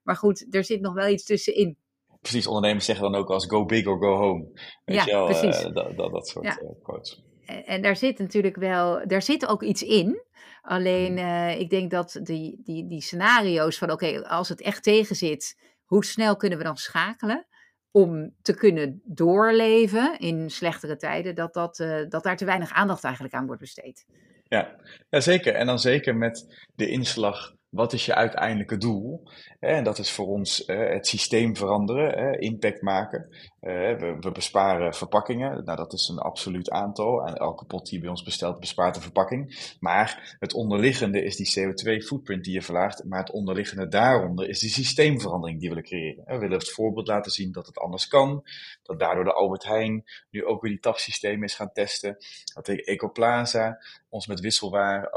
Maar 0.04 0.16
goed, 0.16 0.56
er 0.56 0.64
zit 0.64 0.82
nog 0.82 0.94
wel 0.94 1.08
iets 1.08 1.24
tussenin. 1.24 1.78
Precies, 2.22 2.48
ondernemers 2.48 2.86
zeggen 2.86 3.12
dan 3.12 3.22
ook 3.22 3.30
als 3.30 3.46
go 3.46 3.66
big 3.66 3.86
or 3.86 3.98
go 3.98 4.16
home. 4.16 4.48
Weet 4.86 4.96
ja, 4.96 5.06
je 5.06 5.12
wel, 5.12 5.26
precies. 5.26 5.66
Uh, 5.66 5.74
dat, 5.74 5.98
dat, 5.98 6.12
dat 6.12 6.28
soort 6.28 6.46
ja. 6.46 6.62
uh, 6.62 6.70
quotes 6.84 7.28
en 7.66 7.82
daar 7.82 7.96
zit 7.96 8.20
natuurlijk 8.20 8.56
wel, 8.56 9.08
daar 9.08 9.22
zit 9.22 9.48
ook 9.48 9.64
iets 9.64 9.84
in. 9.84 10.24
Alleen 10.62 11.18
uh, 11.18 11.60
ik 11.60 11.70
denk 11.70 11.92
dat 11.92 12.20
die, 12.24 12.62
die, 12.64 12.88
die 12.88 13.02
scenario's 13.02 13.78
van 13.78 13.92
oké, 13.92 14.28
als 14.28 14.50
het 14.50 14.62
echt 14.62 14.84
tegen 14.84 15.16
zit, 15.16 15.58
hoe 15.86 16.06
snel 16.06 16.36
kunnen 16.36 16.58
we 16.58 16.64
dan 16.64 16.78
schakelen? 16.78 17.48
Om 17.92 18.36
te 18.42 18.56
kunnen 18.56 19.02
doorleven 19.06 20.20
in 20.20 20.50
slechtere 20.50 20.96
tijden, 20.96 21.36
dat, 21.36 21.54
dat, 21.54 21.80
uh, 21.80 22.06
dat 22.10 22.24
daar 22.24 22.38
te 22.38 22.46
weinig 22.46 22.72
aandacht 22.72 23.04
eigenlijk 23.04 23.34
aan 23.34 23.46
wordt 23.46 23.62
besteed. 23.62 24.06
Ja. 24.44 24.76
ja, 25.10 25.20
zeker. 25.20 25.54
En 25.54 25.66
dan 25.66 25.80
zeker 25.80 26.16
met 26.16 26.66
de 26.76 26.88
inslag 26.88 27.58
wat 27.70 27.94
is 27.94 28.06
je 28.06 28.16
uiteindelijke 28.16 28.78
doel? 28.78 29.24
En 29.60 29.84
dat 29.84 29.98
is 29.98 30.12
voor 30.12 30.28
ons 30.28 30.64
het 30.66 31.08
systeem 31.08 31.56
veranderen, 31.56 32.40
impact 32.40 32.82
maken. 32.82 33.30
We, 33.60 34.18
we 34.20 34.32
besparen 34.32 34.94
verpakkingen. 34.94 35.64
Nou, 35.64 35.78
dat 35.78 35.94
is 35.94 36.08
een 36.08 36.18
absoluut 36.18 36.70
aantal. 36.70 37.26
En 37.26 37.36
elke 37.36 37.66
pot 37.66 37.90
die 37.90 38.00
bij 38.00 38.10
ons 38.10 38.24
bestelt, 38.24 38.60
bespaart 38.60 38.96
een 38.96 39.02
verpakking. 39.02 39.76
Maar 39.80 40.38
het 40.40 40.54
onderliggende 40.54 41.24
is 41.24 41.36
die 41.36 41.60
CO2-footprint 41.60 42.44
die 42.44 42.54
je 42.54 42.62
verlaagt. 42.62 43.04
Maar 43.04 43.20
het 43.20 43.32
onderliggende 43.32 43.88
daaronder 43.88 44.50
is 44.50 44.60
die 44.60 44.70
systeemverandering 44.70 45.60
die 45.60 45.70
we 45.70 45.76
willen 45.76 45.90
creëren. 45.90 46.24
We 46.26 46.38
willen 46.38 46.58
het 46.58 46.72
voorbeeld 46.72 47.08
laten 47.08 47.32
zien 47.32 47.52
dat 47.52 47.66
het 47.68 47.78
anders 47.78 48.08
kan. 48.08 48.44
Dat 48.84 49.00
daardoor 49.00 49.24
de 49.24 49.34
Albert 49.34 49.64
Heijn 49.64 50.04
nu 50.30 50.46
ook 50.46 50.62
weer 50.62 50.72
die 50.72 50.80
tapsysteem 50.80 51.44
is 51.44 51.56
gaan 51.56 51.72
testen. 51.72 52.18
Dat 52.54 52.66
de 52.66 52.84
Ecoplaza 52.84 53.80
ons 54.10 54.28
met 54.28 54.40
wisselwaar, 54.40 55.10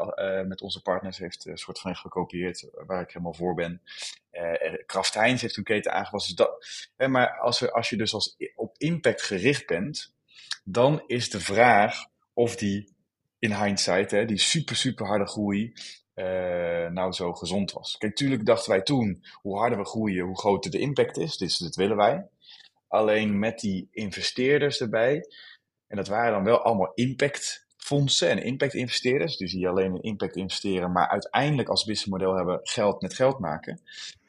met 0.46 0.62
onze 0.62 0.82
partners 0.82 1.18
heeft 1.18 1.46
een 1.46 1.58
soort 1.58 1.80
van 1.80 1.96
gekopieerd 1.96 2.68
waar 2.86 3.02
ik 3.02 3.10
helemaal 3.10 3.34
voor 3.34 3.54
ben. 3.54 3.82
Uh, 4.32 4.74
Kraft 4.86 5.14
Heinz 5.14 5.42
heeft 5.42 5.56
een 5.56 5.64
keten 5.64 5.92
aangepast. 5.92 6.26
Dus 6.26 6.36
dat, 6.36 6.66
hè, 6.96 7.08
maar 7.08 7.38
als, 7.38 7.60
we, 7.60 7.72
als 7.72 7.88
je 7.88 7.96
dus 7.96 8.14
als, 8.14 8.36
op 8.54 8.78
impact 8.78 9.22
gericht 9.22 9.66
bent, 9.66 10.14
dan 10.64 11.02
is 11.06 11.30
de 11.30 11.40
vraag 11.40 12.06
of 12.32 12.56
die 12.56 12.94
in 13.38 13.54
hindsight, 13.54 14.10
hè, 14.10 14.24
die 14.24 14.38
super, 14.38 14.76
super 14.76 15.06
harde 15.06 15.26
groei, 15.26 15.72
uh, 16.14 16.88
nou 16.88 17.12
zo 17.12 17.32
gezond 17.32 17.72
was. 17.72 17.96
Kijk, 17.98 18.16
tuurlijk 18.16 18.46
dachten 18.46 18.70
wij 18.70 18.82
toen, 18.82 19.24
hoe 19.32 19.58
harder 19.58 19.78
we 19.78 19.84
groeien, 19.84 20.24
hoe 20.24 20.38
groter 20.38 20.70
de 20.70 20.78
impact 20.78 21.18
is. 21.18 21.36
Dus 21.36 21.58
dat 21.58 21.74
willen 21.74 21.96
wij. 21.96 22.26
Alleen 22.88 23.38
met 23.38 23.58
die 23.58 23.88
investeerders 23.90 24.80
erbij, 24.80 25.26
en 25.86 25.96
dat 25.96 26.08
waren 26.08 26.32
dan 26.32 26.44
wel 26.44 26.62
allemaal 26.62 26.92
impact 26.94 27.66
fondsen 27.76 28.30
en 28.30 28.42
impact 28.42 28.74
investeerders, 28.74 29.36
dus 29.36 29.52
die 29.52 29.68
alleen 29.68 29.94
in 29.94 30.02
impact 30.02 30.36
investeren, 30.36 30.92
maar 30.92 31.08
uiteindelijk 31.08 31.68
als 31.68 31.84
businessmodel 31.84 32.36
hebben 32.36 32.60
geld 32.62 33.02
met 33.02 33.14
geld 33.14 33.38
maken, 33.38 33.82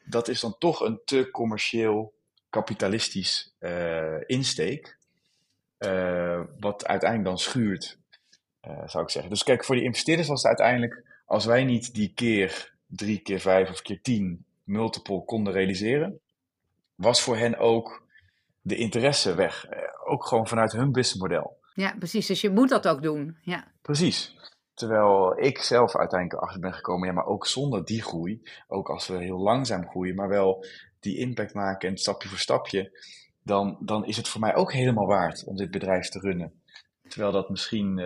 dat 0.04 0.28
is 0.28 0.40
dan 0.40 0.56
toch 0.58 0.80
een 0.80 1.00
te 1.04 1.28
commercieel 1.30 2.14
kapitalistisch 2.50 3.54
uh, 3.60 4.20
insteek, 4.26 4.98
uh, 5.78 6.40
wat 6.58 6.86
uiteindelijk 6.86 7.28
dan 7.30 7.38
schuurt, 7.38 7.98
uh, 8.68 8.88
zou 8.88 9.04
ik 9.04 9.10
zeggen. 9.10 9.30
Dus 9.30 9.42
kijk, 9.42 9.64
voor 9.64 9.74
die 9.74 9.84
investeerders 9.84 10.28
was 10.28 10.42
het 10.42 10.48
uiteindelijk, 10.48 11.04
als 11.26 11.44
wij 11.44 11.64
niet 11.64 11.94
die 11.94 12.12
keer 12.14 12.72
drie 12.86 13.18
keer 13.18 13.40
vijf 13.40 13.70
of 13.70 13.82
keer 13.82 14.00
tien 14.02 14.44
multiple 14.64 15.24
konden 15.24 15.52
realiseren, 15.52 16.20
was 16.94 17.22
voor 17.22 17.36
hen 17.36 17.58
ook 17.58 18.06
de 18.60 18.76
interesse 18.76 19.34
weg. 19.34 19.66
ook 20.04 20.26
gewoon 20.26 20.48
vanuit 20.48 20.72
hun 20.72 20.92
businessmodel. 20.92 21.56
Ja, 21.74 21.94
precies. 21.98 22.26
Dus 22.26 22.40
je 22.40 22.50
moet 22.50 22.68
dat 22.68 22.88
ook 22.88 23.02
doen. 23.02 23.36
Ja. 23.40 23.72
Precies. 23.82 24.34
Terwijl 24.74 25.38
ik 25.38 25.58
zelf 25.58 25.96
uiteindelijk 25.96 26.42
achter 26.42 26.60
ben 26.60 26.72
gekomen, 26.72 27.08
ja, 27.08 27.14
maar 27.14 27.26
ook 27.26 27.46
zonder 27.46 27.84
die 27.84 28.02
groei, 28.02 28.42
ook 28.68 28.88
als 28.88 29.06
we 29.06 29.16
heel 29.16 29.38
langzaam 29.38 29.88
groeien, 29.88 30.14
maar 30.14 30.28
wel 30.28 30.64
die 31.00 31.18
impact 31.18 31.54
maken 31.54 31.88
en 31.88 31.96
stapje 31.96 32.28
voor 32.28 32.38
stapje, 32.38 33.00
dan, 33.42 33.78
dan 33.80 34.04
is 34.06 34.16
het 34.16 34.28
voor 34.28 34.40
mij 34.40 34.54
ook 34.54 34.72
helemaal 34.72 35.06
waard 35.06 35.44
om 35.44 35.56
dit 35.56 35.70
bedrijf 35.70 36.08
te 36.08 36.18
runnen. 36.18 36.62
Terwijl 37.08 37.32
dat 37.32 37.50
misschien 37.50 37.98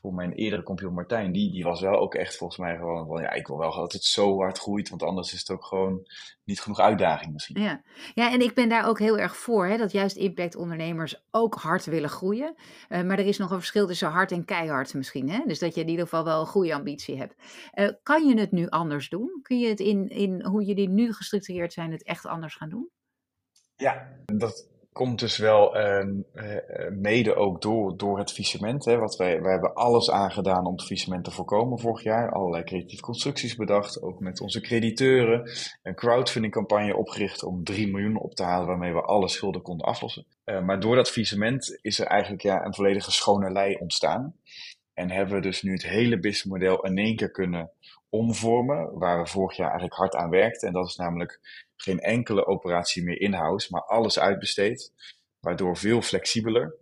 voor 0.00 0.14
mijn 0.14 0.32
eerdere 0.32 0.62
compagnon 0.62 0.94
Martijn, 0.94 1.32
die, 1.32 1.50
die 1.52 1.64
was 1.64 1.80
wel 1.80 1.98
ook 1.98 2.14
echt 2.14 2.36
volgens 2.36 2.58
mij 2.58 2.76
gewoon 2.76 3.06
van 3.06 3.22
ja, 3.22 3.30
ik 3.30 3.46
wil 3.46 3.58
wel 3.58 3.74
dat 3.74 3.92
het 3.92 4.04
zo 4.04 4.38
hard 4.38 4.58
groeit, 4.58 4.88
want 4.88 5.02
anders 5.02 5.32
is 5.32 5.38
het 5.38 5.50
ook 5.50 5.64
gewoon 5.64 6.08
niet 6.44 6.60
genoeg 6.60 6.80
uitdaging 6.80 7.32
misschien. 7.32 7.62
Ja, 7.62 7.82
ja 8.14 8.32
en 8.32 8.40
ik 8.40 8.54
ben 8.54 8.68
daar 8.68 8.88
ook 8.88 8.98
heel 8.98 9.18
erg 9.18 9.36
voor, 9.36 9.66
hè, 9.66 9.76
dat 9.76 9.92
juist 9.92 10.16
impactondernemers 10.16 11.24
ook 11.30 11.54
hard 11.54 11.84
willen 11.84 12.08
groeien. 12.08 12.54
Uh, 12.88 13.02
maar 13.02 13.18
er 13.18 13.26
is 13.26 13.38
nog 13.38 13.50
een 13.50 13.58
verschil 13.58 13.86
tussen 13.86 14.08
hard 14.08 14.32
en 14.32 14.44
keihard 14.44 14.94
misschien, 14.94 15.30
hè? 15.30 15.42
dus 15.46 15.58
dat 15.58 15.74
je 15.74 15.80
in 15.80 15.88
ieder 15.88 16.04
geval 16.04 16.24
wel 16.24 16.40
een 16.40 16.46
goede 16.46 16.74
ambitie 16.74 17.16
hebt. 17.16 17.34
Uh, 17.74 17.88
kan 18.02 18.26
je 18.26 18.40
het 18.40 18.50
nu 18.50 18.68
anders 18.68 19.08
doen? 19.08 19.40
Kun 19.42 19.58
je 19.58 19.68
het 19.68 19.80
in, 19.80 20.08
in 20.08 20.44
hoe 20.44 20.64
jullie 20.64 20.88
nu 20.88 21.12
gestructureerd 21.12 21.72
zijn, 21.72 21.92
het 21.92 22.04
echt 22.04 22.26
anders 22.26 22.54
gaan 22.54 22.68
doen? 22.68 22.90
Ja, 23.76 24.08
dat, 24.26 24.69
komt 24.92 25.18
dus 25.18 25.36
wel 25.36 25.76
ehm, 25.76 26.20
eh, 26.32 26.56
eh, 26.56 26.92
mede 26.92 27.34
ook 27.34 27.62
door, 27.62 27.96
door 27.96 28.18
het 28.18 28.32
faillissement. 28.32 28.84
Hè, 28.84 28.98
wat 28.98 29.16
wij, 29.16 29.42
wij 29.42 29.52
hebben 29.52 29.74
alles 29.74 30.10
aangedaan 30.10 30.66
om 30.66 30.72
het 30.72 30.82
faillissement 30.82 31.24
te 31.24 31.30
voorkomen 31.30 31.78
vorig 31.78 32.02
jaar. 32.02 32.32
Allerlei 32.32 32.64
creatieve 32.64 33.02
constructies 33.02 33.56
bedacht, 33.56 34.02
ook 34.02 34.20
met 34.20 34.40
onze 34.40 34.60
crediteuren. 34.60 35.50
Een 35.82 35.94
crowdfunding 35.94 36.52
campagne 36.52 36.96
opgericht 36.96 37.42
om 37.42 37.64
3 37.64 37.90
miljoen 37.90 38.18
op 38.18 38.34
te 38.34 38.42
halen 38.42 38.66
waarmee 38.66 38.92
we 38.92 39.02
alle 39.02 39.28
schulden 39.28 39.62
konden 39.62 39.86
aflossen. 39.86 40.26
Uh, 40.44 40.62
maar 40.62 40.80
door 40.80 40.96
dat 40.96 41.10
faillissement 41.10 41.78
is 41.82 41.98
er 41.98 42.06
eigenlijk 42.06 42.42
ja, 42.42 42.64
een 42.64 42.74
volledige 42.74 43.12
schone 43.12 43.50
lei 43.50 43.74
ontstaan. 43.74 44.34
En 44.94 45.10
hebben 45.10 45.34
we 45.34 45.40
dus 45.40 45.62
nu 45.62 45.72
het 45.72 45.86
hele 45.86 46.18
businessmodel 46.18 46.84
in 46.84 46.98
één 46.98 47.16
keer 47.16 47.30
kunnen 47.30 47.70
omvormen, 48.08 48.98
waar 48.98 49.22
we 49.22 49.28
vorig 49.28 49.56
jaar 49.56 49.68
eigenlijk 49.68 49.98
hard 49.98 50.14
aan 50.14 50.30
werkten. 50.30 50.68
En 50.68 50.74
dat 50.74 50.86
is 50.86 50.96
namelijk 50.96 51.40
geen 51.80 52.00
enkele 52.00 52.46
operatie 52.46 53.02
meer 53.02 53.20
in-house, 53.20 53.68
maar 53.70 53.82
alles 53.82 54.18
uitbesteed, 54.18 54.92
waardoor 55.40 55.76
veel 55.76 56.02
flexibeler. 56.02 56.74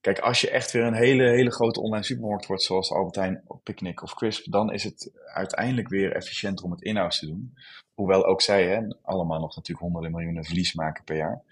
Kijk, 0.00 0.18
als 0.18 0.40
je 0.40 0.50
echt 0.50 0.72
weer 0.72 0.82
een 0.82 0.94
hele, 0.94 1.28
hele 1.28 1.52
grote 1.52 1.80
online 1.80 2.04
supermarkt 2.04 2.46
wordt, 2.46 2.62
zoals 2.62 2.92
Albertijn, 2.92 3.44
Picnic 3.62 4.02
of 4.02 4.14
Crisp, 4.14 4.52
dan 4.52 4.72
is 4.72 4.84
het 4.84 5.10
uiteindelijk 5.24 5.88
weer 5.88 6.12
efficiënter 6.12 6.64
om 6.64 6.70
het 6.70 6.82
in-house 6.82 7.18
te 7.18 7.26
doen. 7.26 7.54
Hoewel 7.94 8.26
ook 8.26 8.40
zij 8.40 8.66
hè, 8.66 8.80
allemaal 9.02 9.40
nog 9.40 9.56
natuurlijk 9.56 9.86
honderden 9.86 10.10
miljoenen 10.10 10.44
verlies 10.44 10.74
maken 10.74 11.04
per 11.04 11.16
jaar. 11.16 11.42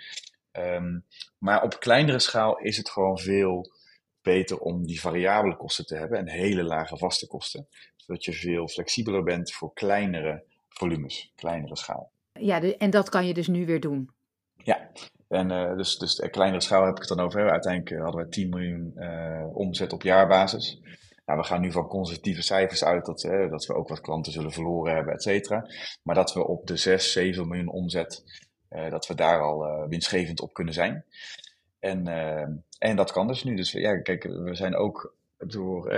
Um, 0.53 1.05
maar 1.39 1.63
op 1.63 1.81
kleinere 1.81 2.19
schaal 2.19 2.59
is 2.59 2.77
het 2.77 2.91
gewoon 2.91 3.19
veel 3.19 3.73
beter 4.23 4.59
om 4.59 4.87
die 4.87 5.01
variabele 5.01 5.57
kosten 5.57 5.87
te 5.87 5.97
hebben 5.97 6.19
en 6.19 6.29
hele 6.29 6.63
lage 6.63 6.97
vaste 6.97 7.27
kosten. 7.27 7.69
Zodat 7.97 8.25
je 8.25 8.33
veel 8.33 8.69
flexibeler 8.69 9.23
bent 9.23 9.53
voor 9.53 9.73
kleinere 9.73 10.45
volumes, 10.69 11.33
kleinere 11.35 11.77
schaal. 11.77 12.11
Ja, 12.41 12.63
en 12.63 12.91
dat 12.91 13.09
kan 13.09 13.27
je 13.27 13.35
dus 13.35 13.49
nu 13.49 13.67
weer 13.67 13.81
doen. 13.81 14.11
Ja, 14.57 14.91
en 15.29 15.51
uh, 15.51 15.77
dus, 15.77 15.99
dus 15.99 16.15
de 16.15 16.31
kleinere 16.31 16.63
schaal 16.63 16.85
heb 16.85 16.95
ik 16.95 16.99
het 16.99 17.09
dan 17.09 17.21
over. 17.21 17.51
Uiteindelijk 17.51 17.95
eh, 17.95 18.03
hadden 18.03 18.25
we 18.25 18.31
10 18.31 18.49
miljoen 18.49 18.93
uh, 18.97 19.57
omzet 19.57 19.93
op 19.93 20.03
jaarbasis. 20.03 20.81
Nou, 21.27 21.39
we 21.39 21.47
gaan 21.47 21.61
nu 21.61 21.73
van 21.73 21.87
conservatieve 21.87 22.43
cijfers 22.43 22.85
uit 22.85 23.05
dat, 23.05 23.23
uh, 23.23 23.51
dat 23.51 23.67
we 23.67 23.75
ook 23.75 23.89
wat 23.89 24.01
klanten 24.01 24.33
zullen 24.33 24.53
verloren 24.53 24.95
hebben, 24.95 25.15
et 25.15 25.23
cetera. 25.23 25.67
Maar 26.03 26.15
dat 26.15 26.33
we 26.35 26.47
op 26.47 26.67
de 26.67 26.77
6, 26.77 27.13
7 27.13 27.49
miljoen 27.49 27.69
omzet, 27.69 28.25
dat 28.69 29.07
we 29.07 29.15
daar 29.15 29.41
al 29.41 29.89
winstgevend 29.89 30.41
op 30.41 30.53
kunnen 30.53 30.75
zijn. 30.75 31.05
En, 31.79 32.07
en 32.79 32.97
dat 32.97 33.13
kan 33.13 33.27
dus 33.27 33.45
nu. 33.45 33.57
Dus 33.57 33.73
ja, 33.73 34.01
kijk, 34.01 34.23
we 34.23 34.55
zijn 34.55 34.77
ook 34.77 35.15
door 35.37 35.91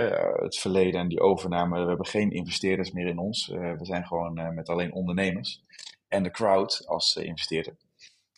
het 0.43 0.57
verleden 0.57 0.99
en 0.99 1.07
die 1.07 1.19
overname, 1.19 1.81
we 1.81 1.87
hebben 1.87 2.05
geen 2.05 2.31
investeerders 2.31 2.91
meer 2.91 3.07
in 3.07 3.17
ons. 3.17 3.47
we 3.47 3.85
zijn 3.85 4.05
gewoon 4.05 4.53
met 4.53 4.69
alleen 4.69 4.93
ondernemers 4.93 5.63
en 6.13 6.23
de 6.23 6.31
crowd 6.31 6.83
als 6.85 7.15
uh, 7.15 7.25
investeerder. 7.25 7.75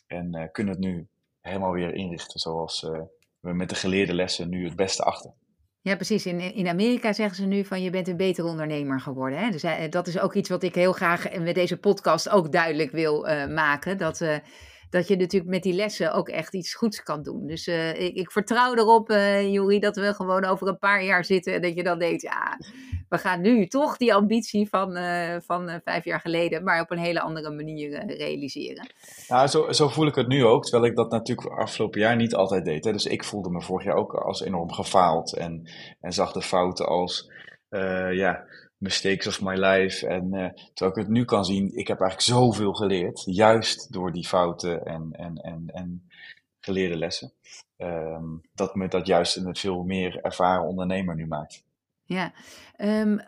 En 0.06 0.36
uh, 0.36 0.44
kunnen 0.52 0.74
het 0.74 0.82
nu 0.82 1.08
helemaal 1.40 1.72
weer 1.72 1.94
inrichten 1.94 2.40
zoals 2.40 2.82
uh, 2.82 3.00
we 3.40 3.52
met 3.52 3.68
de 3.68 3.74
geleerde 3.74 4.14
lessen 4.14 4.48
nu 4.48 4.64
het 4.64 4.76
beste 4.76 5.02
achter. 5.02 5.32
Ja, 5.80 5.94
precies. 5.94 6.26
In, 6.26 6.40
in 6.40 6.68
Amerika 6.68 7.12
zeggen 7.12 7.36
ze 7.36 7.46
nu 7.46 7.64
van 7.64 7.82
je 7.82 7.90
bent 7.90 8.08
een 8.08 8.16
betere 8.16 8.48
ondernemer 8.48 9.00
geworden. 9.00 9.38
Hè? 9.38 9.50
Dus 9.50 9.90
dat 9.90 10.06
is 10.06 10.18
ook 10.18 10.34
iets 10.34 10.48
wat 10.48 10.62
ik 10.62 10.74
heel 10.74 10.92
graag 10.92 11.38
met 11.38 11.54
deze 11.54 11.76
podcast 11.76 12.28
ook 12.28 12.52
duidelijk 12.52 12.90
wil 12.90 13.20
maken. 13.48 13.98
Dat 13.98 14.40
dat 14.90 15.08
je 15.08 15.16
natuurlijk 15.16 15.50
met 15.50 15.62
die 15.62 15.72
lessen 15.72 16.12
ook 16.12 16.28
echt 16.28 16.54
iets 16.54 16.74
goeds 16.74 17.02
kan 17.02 17.22
doen. 17.22 17.46
Dus 17.46 17.66
ik, 17.66 18.14
ik, 18.14 18.30
vertrouw 18.30 18.74
erop, 18.74 19.08
Juri, 19.50 19.78
dat 19.78 19.96
we 19.96 20.14
gewoon 20.14 20.44
over 20.44 20.68
een 20.68 20.78
paar 20.78 21.04
jaar 21.04 21.24
zitten 21.24 21.54
en 21.54 21.62
dat 21.62 21.74
je 21.74 21.82
dan 21.82 21.98
denkt, 21.98 22.22
ja, 22.22 22.58
we 23.08 23.18
gaan 23.18 23.40
nu 23.40 23.66
toch 23.66 23.96
die 23.96 24.14
ambitie 24.14 24.68
van, 24.68 24.96
uh, 24.96 25.36
van 25.40 25.80
vijf 25.84 26.04
jaar 26.04 26.20
geleden, 26.20 26.64
maar 26.64 26.80
op 26.80 26.90
een 26.90 26.98
hele 26.98 27.20
andere 27.20 27.50
manier 27.50 28.06
realiseren. 28.06 28.88
Nou, 29.28 29.46
zo, 29.46 29.72
zo, 29.72 29.88
voel 29.88 30.06
ik 30.06 30.14
het 30.14 30.28
nu 30.28 30.44
ook, 30.44 30.62
terwijl 30.62 30.90
ik 30.90 30.96
dat 30.96 31.10
natuurlijk 31.10 31.48
afgelopen 31.48 32.00
jaar 32.00 32.16
niet 32.16 32.34
altijd 32.34 32.64
deed. 32.64 32.84
Hè. 32.84 32.92
Dus 32.92 33.06
ik 33.06 33.24
voelde 33.24 33.50
me 33.50 33.62
vorig 33.62 33.84
jaar 33.84 33.96
ook 33.96 34.14
als 34.14 34.40
enorm 34.40 34.72
gefaald 34.72 35.36
en, 35.36 35.70
en 36.00 36.12
zag 36.12 36.32
de 36.32 36.42
fouten 36.42 36.86
als, 36.86 37.30
ja 38.10 38.44
mistakes 38.78 39.26
of 39.26 39.42
my 39.42 39.54
life. 39.54 40.06
En 40.06 40.30
terwijl 40.74 40.96
ik 40.96 41.02
het 41.02 41.08
nu 41.08 41.24
kan 41.24 41.44
zien, 41.44 41.76
ik 41.76 41.88
heb 41.88 42.00
eigenlijk 42.00 42.38
zoveel 42.38 42.72
geleerd. 42.72 43.22
Juist 43.24 43.92
door 43.92 44.12
die 44.12 44.26
fouten 44.26 44.84
en, 44.84 45.12
en, 45.12 45.36
en, 45.36 45.64
en 45.66 46.08
geleerde 46.60 46.96
lessen. 46.96 47.32
Um, 47.78 48.40
dat 48.54 48.74
me 48.74 48.88
dat 48.88 49.06
juist 49.06 49.36
een 49.36 49.56
veel 49.56 49.82
meer 49.82 50.20
ervaren 50.20 50.66
ondernemer 50.66 51.14
nu 51.14 51.26
maakt. 51.26 51.64
Ja, 52.06 52.32
um, 52.78 53.20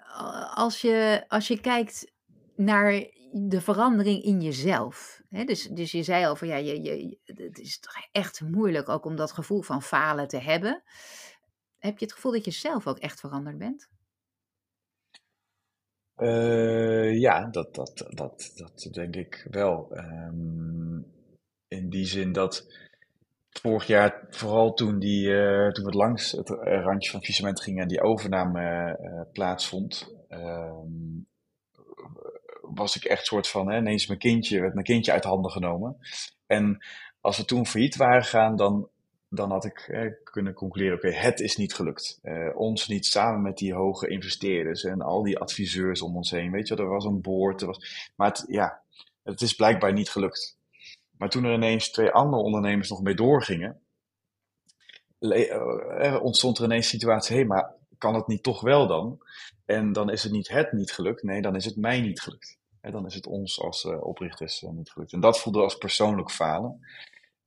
als, 0.54 0.80
je, 0.80 1.24
als 1.28 1.48
je 1.48 1.60
kijkt 1.60 2.12
naar 2.56 3.06
de 3.32 3.60
verandering 3.60 4.22
in 4.22 4.40
jezelf. 4.40 5.22
Hè? 5.28 5.44
Dus, 5.44 5.62
dus 5.62 5.92
je 5.92 6.02
zei 6.02 6.24
al 6.24 6.36
van 6.36 6.48
ja, 6.48 6.56
je, 6.56 6.82
je, 6.82 7.18
het 7.24 7.58
is 7.58 7.78
toch 7.78 7.94
echt 8.12 8.40
moeilijk 8.40 8.88
ook 8.88 9.04
om 9.04 9.16
dat 9.16 9.32
gevoel 9.32 9.62
van 9.62 9.82
falen 9.82 10.28
te 10.28 10.38
hebben. 10.38 10.82
Heb 11.78 11.98
je 11.98 12.04
het 12.04 12.14
gevoel 12.14 12.32
dat 12.32 12.44
je 12.44 12.50
zelf 12.50 12.86
ook 12.86 12.98
echt 12.98 13.20
veranderd 13.20 13.58
bent? 13.58 13.88
Uh, 16.16 17.18
ja, 17.20 17.46
dat, 17.46 17.74
dat, 17.74 18.06
dat, 18.10 18.52
dat 18.54 18.88
denk 18.92 19.16
ik 19.16 19.46
wel. 19.50 19.96
Um, 19.96 21.16
in 21.68 21.90
die 21.90 22.06
zin 22.06 22.32
dat 22.32 22.66
vorig 23.58 23.86
jaar, 23.86 24.26
vooral 24.30 24.74
toen, 24.74 24.98
die, 24.98 25.28
uh, 25.28 25.70
toen 25.70 25.84
we 25.84 25.90
langs 25.90 26.32
het 26.32 26.48
randje 26.48 27.10
van 27.10 27.20
faillissement 27.20 27.60
gingen 27.60 27.82
en 27.82 27.88
die 27.88 28.02
overname 28.02 28.98
uh, 29.00 29.32
plaatsvond, 29.32 30.14
um, 30.28 31.26
was 32.60 32.96
ik 32.96 33.04
echt 33.04 33.26
soort 33.26 33.48
van, 33.48 33.70
hè, 33.70 33.78
ineens 33.78 34.06
mijn 34.06 34.18
kindje, 34.18 34.60
werd 34.60 34.74
mijn 34.74 34.86
kindje 34.86 35.12
uit 35.12 35.24
handen 35.24 35.50
genomen. 35.50 35.96
En 36.46 36.84
als 37.20 37.36
we 37.36 37.44
toen 37.44 37.66
failliet 37.66 37.96
waren 37.96 38.22
gegaan, 38.22 38.56
dan 38.56 38.88
dan 39.30 39.50
had 39.50 39.64
ik 39.64 39.78
eh, 39.78 40.12
kunnen 40.24 40.54
concluderen, 40.54 40.96
oké, 40.96 41.10
het 41.10 41.40
is 41.40 41.56
niet 41.56 41.74
gelukt. 41.74 42.20
Ons 42.54 42.88
niet 42.88 43.06
samen 43.06 43.42
met 43.42 43.56
die 43.56 43.74
hoge 43.74 44.08
investeerders 44.08 44.84
en 44.84 45.00
al 45.00 45.22
die 45.22 45.38
adviseurs 45.38 46.02
om 46.02 46.16
ons 46.16 46.30
heen. 46.30 46.50
Weet 46.50 46.68
je, 46.68 46.76
er 46.76 46.88
was 46.88 47.04
een 47.04 47.20
board. 47.20 47.60
Er 47.60 47.66
was, 47.66 48.10
maar 48.16 48.44
ja, 48.46 48.82
het 49.22 49.40
is 49.40 49.54
blijkbaar 49.54 49.92
niet 49.92 50.10
gelukt. 50.10 50.57
Maar 51.18 51.28
toen 51.28 51.44
er 51.44 51.54
ineens 51.54 51.90
twee 51.90 52.10
andere 52.10 52.42
ondernemers 52.42 52.90
nog 52.90 53.02
mee 53.02 53.14
doorgingen, 53.14 53.80
uh, 55.18 56.18
ontstond 56.22 56.58
er 56.58 56.64
ineens 56.64 56.84
een 56.84 56.98
situatie, 56.98 57.34
hé, 57.34 57.40
hey, 57.40 57.48
maar 57.48 57.74
kan 57.98 58.14
het 58.14 58.26
niet 58.26 58.42
toch 58.42 58.60
wel 58.60 58.86
dan? 58.86 59.18
En 59.64 59.92
dan 59.92 60.10
is 60.10 60.22
het 60.22 60.32
niet 60.32 60.48
het 60.48 60.72
niet 60.72 60.92
gelukt, 60.92 61.22
nee, 61.22 61.42
dan 61.42 61.56
is 61.56 61.64
het 61.64 61.76
mij 61.76 62.00
niet 62.00 62.20
gelukt. 62.20 62.58
En 62.80 62.92
dan 62.92 63.06
is 63.06 63.14
het 63.14 63.26
ons 63.26 63.60
als 63.60 63.84
oprichters 63.84 64.60
niet 64.60 64.90
gelukt. 64.90 65.12
En 65.12 65.20
dat 65.20 65.40
voelde 65.40 65.62
als 65.62 65.78
persoonlijk 65.78 66.30
falen. 66.30 66.80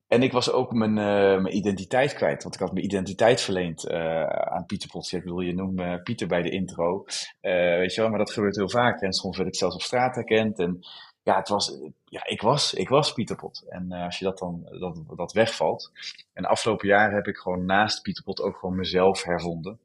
En 0.07 0.23
ik 0.23 0.31
was 0.31 0.51
ook 0.51 0.71
mijn, 0.71 0.93
mijn 0.93 1.55
identiteit 1.55 2.13
kwijt. 2.13 2.43
Want 2.43 2.55
ik 2.55 2.61
had 2.61 2.73
mijn 2.73 2.85
identiteit 2.85 3.41
verleend 3.41 3.89
aan 3.89 4.65
Pieter 4.65 4.89
Potts. 4.89 5.13
ik 5.13 5.23
bedoel, 5.23 5.39
je 5.39 5.53
noemt 5.53 6.03
Pieter 6.03 6.27
bij 6.27 6.41
de 6.41 6.49
intro. 6.49 7.05
Weet 7.41 7.93
je 7.93 8.01
wel, 8.01 8.09
maar 8.09 8.19
dat 8.19 8.31
gebeurt 8.31 8.55
heel 8.55 8.69
vaak. 8.69 9.01
En 9.01 9.13
soms 9.13 9.37
werd 9.37 9.49
ik 9.49 9.55
zelfs 9.55 9.75
op 9.75 9.81
straat 9.81 10.15
herkend. 10.15 10.59
En 10.59 10.79
ja, 11.23 11.35
het 11.35 11.49
was, 11.49 11.77
ja 12.05 12.25
ik, 12.25 12.41
was, 12.41 12.73
ik 12.73 12.89
was 12.89 13.13
Pieter 13.13 13.35
Pot. 13.35 13.65
En 13.69 13.91
als 13.91 14.19
je 14.19 14.25
dat 14.25 14.37
dan 14.37 14.67
dat, 14.79 15.17
dat 15.17 15.33
wegvalt. 15.33 15.91
En 16.33 16.45
afgelopen 16.45 16.87
jaar 16.87 17.13
heb 17.13 17.27
ik 17.27 17.37
gewoon 17.37 17.65
naast 17.65 18.01
Pieter 18.01 18.23
Pot 18.23 18.41
ook 18.41 18.57
gewoon 18.57 18.75
mezelf 18.75 19.23
hervonden. 19.23 19.79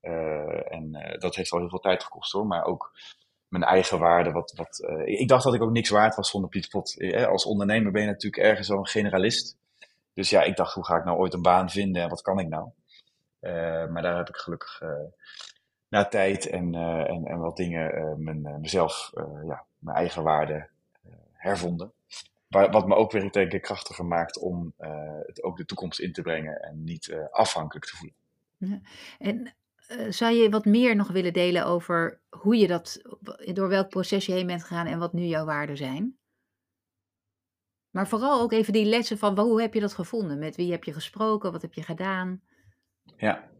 en 0.00 1.16
dat 1.18 1.34
heeft 1.34 1.52
al 1.52 1.58
heel 1.58 1.68
veel 1.68 1.78
tijd 1.78 2.02
gekost 2.02 2.32
hoor. 2.32 2.46
Maar 2.46 2.64
ook 2.64 2.92
mijn 3.48 3.64
eigen 3.64 3.98
waarde. 3.98 4.32
Wat, 4.32 4.52
wat, 4.56 4.82
ik 5.04 5.28
dacht 5.28 5.44
dat 5.44 5.54
ik 5.54 5.62
ook 5.62 5.70
niks 5.70 5.88
waard 5.90 6.14
was 6.14 6.30
zonder 6.30 6.50
Pieter 6.50 6.70
Pot. 6.70 6.96
als 7.26 7.44
ondernemer 7.44 7.92
ben 7.92 8.02
je 8.02 8.08
natuurlijk 8.08 8.42
ergens 8.42 8.68
een 8.68 8.86
generalist. 8.86 9.56
Dus 10.14 10.30
ja, 10.30 10.42
ik 10.42 10.56
dacht, 10.56 10.74
hoe 10.74 10.84
ga 10.84 10.96
ik 10.96 11.04
nou 11.04 11.18
ooit 11.18 11.34
een 11.34 11.42
baan 11.42 11.70
vinden 11.70 12.02
en 12.02 12.08
wat 12.08 12.22
kan 12.22 12.38
ik 12.38 12.48
nou? 12.48 12.68
Maar 13.90 14.02
daar 14.02 14.16
heb 14.16 14.28
ik 14.28 14.36
gelukkig 14.36 14.82
na 15.88 16.08
tijd 16.08 16.46
en, 16.46 16.74
en, 16.74 17.24
en 17.24 17.38
wat 17.38 17.56
dingen 17.56 18.16
mijn, 18.22 18.60
mezelf, 18.60 19.10
ja, 19.46 19.64
mijn 19.78 19.96
eigen 19.96 20.22
waarde 20.22 20.70
hervonden. 21.42 21.92
Wat 22.48 22.88
me 22.88 22.94
ook 22.94 23.12
weer 23.12 23.30
denk 23.30 23.52
ik 23.52 23.62
krachtiger 23.62 24.04
maakt 24.04 24.38
om 24.38 24.74
het 25.26 25.42
ook 25.42 25.56
de 25.56 25.64
toekomst 25.64 26.00
in 26.00 26.12
te 26.12 26.22
brengen 26.22 26.62
en 26.62 26.84
niet 26.84 27.16
afhankelijk 27.30 27.84
te 27.84 27.96
voelen. 27.96 28.16
Ja. 28.56 28.80
En 29.18 29.54
zou 30.08 30.34
je 30.34 30.50
wat 30.50 30.64
meer 30.64 30.96
nog 30.96 31.08
willen 31.08 31.32
delen 31.32 31.66
over 31.66 32.20
hoe 32.28 32.56
je 32.56 32.66
dat, 32.66 33.00
door 33.54 33.68
welk 33.68 33.88
proces 33.88 34.26
je 34.26 34.32
heen 34.32 34.46
bent 34.46 34.64
gegaan 34.64 34.86
en 34.86 34.98
wat 34.98 35.12
nu 35.12 35.22
jouw 35.22 35.44
waarden 35.44 35.76
zijn? 35.76 36.16
Maar 37.90 38.08
vooral 38.08 38.40
ook 38.40 38.52
even 38.52 38.72
die 38.72 38.84
lessen 38.84 39.18
van 39.18 39.38
hoe 39.38 39.60
heb 39.60 39.74
je 39.74 39.80
dat 39.80 39.94
gevonden? 39.94 40.38
Met 40.38 40.56
wie 40.56 40.70
heb 40.70 40.84
je 40.84 40.92
gesproken? 40.92 41.52
Wat 41.52 41.62
heb 41.62 41.74
je 41.74 41.82
gedaan? 41.82 42.40
Ja, 43.16 43.50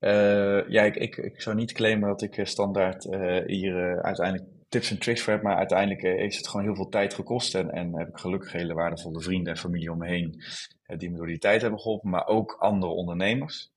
uh, 0.00 0.68
ja 0.68 0.82
ik, 0.82 0.96
ik, 0.96 1.16
ik, 1.16 1.40
zou 1.40 1.56
niet 1.56 1.72
claimen 1.72 2.08
dat 2.08 2.22
ik 2.22 2.40
standaard 2.46 3.04
uh, 3.04 3.46
hier 3.46 4.02
uiteindelijk 4.02 4.50
tips 4.74 4.90
en 4.90 4.98
tricks 4.98 5.22
voor 5.22 5.32
heb, 5.32 5.42
maar 5.42 5.56
uiteindelijk 5.56 6.02
heeft 6.02 6.36
het 6.36 6.48
gewoon 6.48 6.66
heel 6.66 6.74
veel 6.74 6.88
tijd 6.88 7.14
gekost. 7.14 7.54
En, 7.54 7.70
en 7.70 7.98
heb 7.98 8.08
ik 8.08 8.18
gelukkig 8.18 8.52
hele 8.52 8.74
waardevolle 8.74 9.20
vrienden 9.20 9.52
en 9.52 9.58
familie 9.58 9.90
om 9.90 9.98
me 9.98 10.06
heen 10.06 10.42
die 10.86 11.10
me 11.10 11.16
door 11.16 11.26
die 11.26 11.38
tijd 11.38 11.60
hebben 11.60 11.80
geholpen, 11.80 12.10
maar 12.10 12.26
ook 12.26 12.56
andere 12.58 12.92
ondernemers. 12.92 13.70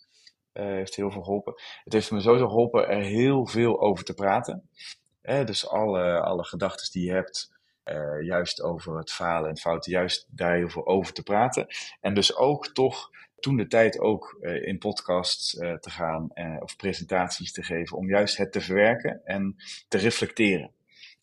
Uh, 0.53 0.65
heeft 0.65 0.95
heel 0.95 1.11
veel 1.11 1.23
geholpen. 1.23 1.53
Het 1.83 1.93
heeft 1.93 2.11
me 2.11 2.21
sowieso 2.21 2.47
geholpen 2.47 2.87
er 2.87 3.01
heel 3.01 3.47
veel 3.47 3.81
over 3.81 4.03
te 4.03 4.13
praten. 4.13 4.69
dus 5.21 5.69
alle, 5.69 6.21
alle 6.21 6.43
gedachten 6.43 6.91
die 6.91 7.05
je 7.05 7.11
hebt, 7.11 7.51
juist 8.21 8.61
over 8.61 8.97
het 8.97 9.11
falen 9.11 9.49
en 9.49 9.57
fouten, 9.57 9.91
juist 9.91 10.27
daar 10.29 10.55
heel 10.55 10.69
veel 10.69 10.87
over 10.87 11.13
te 11.13 11.23
praten. 11.23 11.67
En 12.01 12.13
dus 12.13 12.35
ook 12.35 12.67
toch 12.67 13.09
toen 13.39 13.57
de 13.57 13.67
tijd 13.67 13.99
ook 13.99 14.37
in 14.41 14.77
podcasts 14.77 15.51
te 15.51 15.89
gaan 15.89 16.31
of 16.59 16.75
presentaties 16.75 17.51
te 17.51 17.63
geven, 17.63 17.97
om 17.97 18.09
juist 18.09 18.37
het 18.37 18.51
te 18.51 18.61
verwerken 18.61 19.21
en 19.25 19.55
te 19.87 19.97
reflecteren. 19.97 20.75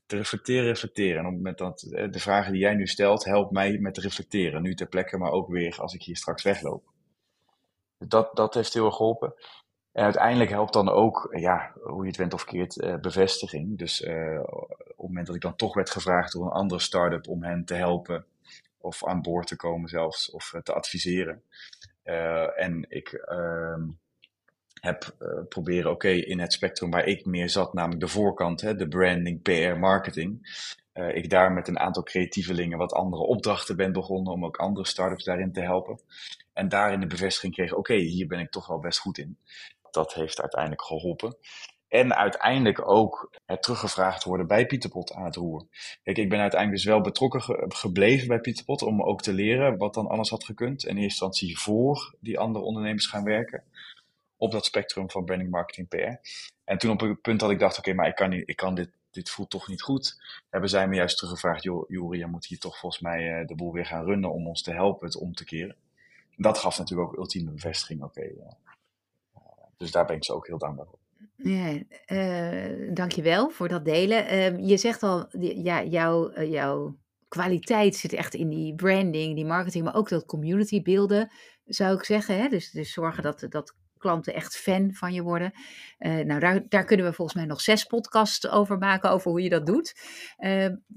Te 0.06 0.16
reflecteren, 0.16 0.64
reflecteren. 0.64 1.18
En 1.18 1.26
op 1.26 1.32
het 1.32 1.36
moment 1.36 1.58
dat 1.58 1.80
de 2.12 2.20
vragen 2.20 2.52
die 2.52 2.60
jij 2.60 2.74
nu 2.74 2.86
stelt, 2.86 3.24
helpt 3.24 3.50
mij 3.50 3.78
met 3.78 3.94
te 3.94 4.00
reflecteren. 4.00 4.62
Nu 4.62 4.74
ter 4.74 4.86
plekke, 4.86 5.16
maar 5.16 5.30
ook 5.30 5.48
weer 5.48 5.76
als 5.80 5.94
ik 5.94 6.02
hier 6.02 6.16
straks 6.16 6.42
wegloop. 6.42 6.92
Dat, 7.98 8.36
dat 8.36 8.54
heeft 8.54 8.74
heel 8.74 8.86
erg 8.86 8.96
geholpen. 8.96 9.34
En 9.92 10.04
uiteindelijk 10.04 10.50
helpt 10.50 10.72
dan 10.72 10.88
ook, 10.88 11.28
ja, 11.30 11.72
hoe 11.82 12.02
je 12.02 12.08
het 12.08 12.16
went 12.16 12.34
of 12.34 12.44
keert, 12.44 12.76
uh, 12.76 12.96
bevestiging. 12.96 13.78
Dus 13.78 14.00
uh, 14.00 14.40
op 14.40 14.86
het 14.86 14.96
moment 14.96 15.26
dat 15.26 15.34
ik 15.34 15.42
dan 15.42 15.56
toch 15.56 15.74
werd 15.74 15.90
gevraagd 15.90 16.32
door 16.32 16.44
een 16.44 16.50
andere 16.50 16.80
start-up 16.80 17.28
om 17.28 17.42
hen 17.42 17.64
te 17.64 17.74
helpen, 17.74 18.26
of 18.78 19.06
aan 19.06 19.22
boord 19.22 19.46
te 19.46 19.56
komen 19.56 19.88
zelfs, 19.88 20.30
of 20.30 20.54
te 20.62 20.72
adviseren. 20.72 21.42
en 22.54 22.86
ik 22.88 23.12
ehm, 23.12 23.82
heb 24.80 25.14
proberen, 25.48 25.90
oké, 25.90 26.08
in 26.08 26.38
het 26.38 26.52
spectrum 26.52 26.90
waar 26.90 27.06
ik 27.06 27.24
meer 27.24 27.48
zat, 27.48 27.72
namelijk 27.72 28.00
de 28.00 28.08
voorkant, 28.08 28.60
hè, 28.60 28.76
de 28.76 28.88
branding, 28.88 29.42
PR, 29.42 29.78
marketing. 29.78 30.62
ik 31.12 31.30
daar 31.30 31.52
met 31.52 31.68
een 31.68 31.78
aantal 31.78 32.02
creatievelingen 32.02 32.78
wat 32.78 32.92
andere 32.92 33.22
opdrachten 33.22 33.76
ben 33.76 33.92
begonnen 33.92 34.32
om 34.32 34.44
ook 34.44 34.56
andere 34.56 34.86
start-ups 34.86 35.24
daarin 35.24 35.52
te 35.52 35.60
helpen. 35.60 36.00
En 36.52 36.68
daarin 36.68 37.00
de 37.00 37.06
bevestiging 37.06 37.54
kreeg, 37.54 37.72
oké, 37.72 37.94
hier 37.94 38.26
ben 38.26 38.38
ik 38.38 38.50
toch 38.50 38.66
wel 38.66 38.78
best 38.78 38.98
goed 38.98 39.18
in. 39.18 39.38
Dat 39.90 40.14
heeft 40.14 40.40
uiteindelijk 40.40 40.82
geholpen. 40.82 41.36
En 41.88 42.16
uiteindelijk 42.16 42.88
ook 42.88 43.30
het 43.46 43.62
teruggevraagd 43.62 44.24
worden 44.24 44.46
bij 44.46 44.66
Pieterpot 44.66 45.12
aan 45.12 45.24
het 45.24 45.36
roer. 45.36 45.66
Kijk, 46.02 46.18
ik 46.18 46.28
ben 46.28 46.40
uiteindelijk 46.40 46.82
dus 46.82 46.92
wel 46.92 47.00
betrokken 47.00 47.42
gebleven 47.72 48.28
bij 48.28 48.40
Pieterpot 48.40 48.82
om 48.82 49.02
ook 49.02 49.22
te 49.22 49.32
leren 49.32 49.78
wat 49.78 49.94
dan 49.94 50.06
anders 50.06 50.30
had 50.30 50.44
gekund. 50.44 50.82
In 50.84 50.88
eerste 50.88 51.02
instantie 51.02 51.58
voor 51.58 52.14
die 52.20 52.38
andere 52.38 52.64
ondernemers 52.64 53.06
gaan 53.06 53.24
werken. 53.24 53.62
Op 54.36 54.52
dat 54.52 54.64
spectrum 54.64 55.10
van 55.10 55.24
branding, 55.24 55.50
marketing, 55.50 55.88
PR. 55.88 56.28
En 56.64 56.78
toen 56.78 56.90
op 56.90 57.00
een 57.00 57.20
punt 57.20 57.40
dat 57.40 57.50
ik 57.50 57.58
dacht, 57.58 57.78
oké, 57.78 57.92
maar 57.92 58.08
ik 58.08 58.14
kan, 58.14 58.30
niet, 58.30 58.48
ik 58.48 58.56
kan 58.56 58.74
dit, 58.74 58.90
dit 59.10 59.30
voelt 59.30 59.50
toch 59.50 59.68
niet 59.68 59.82
goed. 59.82 60.22
Hebben 60.50 60.70
zij 60.70 60.88
me 60.88 60.94
juist 60.96 61.18
teruggevraagd, 61.18 61.62
joh, 61.62 61.88
Juri, 61.88 62.18
je 62.18 62.26
moet 62.26 62.46
hier 62.46 62.58
toch 62.58 62.78
volgens 62.78 63.02
mij 63.02 63.40
uh, 63.40 63.46
de 63.46 63.54
boel 63.54 63.72
weer 63.72 63.86
gaan 63.86 64.04
runnen 64.04 64.32
om 64.32 64.46
ons 64.46 64.62
te 64.62 64.72
helpen 64.72 65.06
het 65.06 65.16
om 65.16 65.34
te 65.34 65.44
keren 65.44 65.76
dat 66.36 66.58
gaf 66.58 66.78
natuurlijk 66.78 67.08
ook 67.08 67.16
ultieme 67.16 67.50
bevestiging. 67.50 68.02
Oké, 68.02 68.20
okay, 68.20 68.34
uh, 68.38 68.52
dus 69.76 69.90
daar 69.90 70.06
ben 70.06 70.16
ik 70.16 70.24
ze 70.24 70.34
ook 70.34 70.46
heel 70.46 70.58
dankbaar 70.58 70.86
voor. 70.86 70.98
Ja, 71.36 71.82
uh, 72.06 72.94
dankjewel 72.94 73.50
voor 73.50 73.68
dat 73.68 73.84
delen. 73.84 74.32
Uh, 74.32 74.68
je 74.68 74.76
zegt 74.76 75.02
al, 75.02 75.26
ja, 75.38 75.82
jouw, 75.82 76.42
jouw 76.42 76.96
kwaliteit 77.28 77.96
zit 77.96 78.12
echt 78.12 78.34
in 78.34 78.48
die 78.48 78.74
branding, 78.74 79.34
die 79.34 79.44
marketing, 79.44 79.84
maar 79.84 79.94
ook 79.94 80.08
dat 80.08 80.26
community 80.26 80.82
beelden, 80.82 81.30
zou 81.64 81.96
ik 81.96 82.04
zeggen. 82.04 82.38
Hè? 82.38 82.48
Dus, 82.48 82.70
dus 82.70 82.92
zorgen 82.92 83.22
dat, 83.22 83.46
dat 83.48 83.76
klanten 84.04 84.34
echt 84.34 84.56
fan 84.56 84.92
van 84.92 85.12
je 85.12 85.22
worden. 85.22 85.52
nou, 85.98 86.40
daar, 86.40 86.68
daar 86.68 86.84
kunnen 86.84 87.06
we 87.06 87.12
volgens 87.12 87.36
mij 87.36 87.46
nog 87.46 87.60
zes 87.60 87.84
podcasts 87.84 88.48
over 88.48 88.78
maken, 88.78 89.10
over 89.10 89.30
hoe 89.30 89.42
je 89.42 89.48
dat 89.48 89.66
doet. 89.66 89.94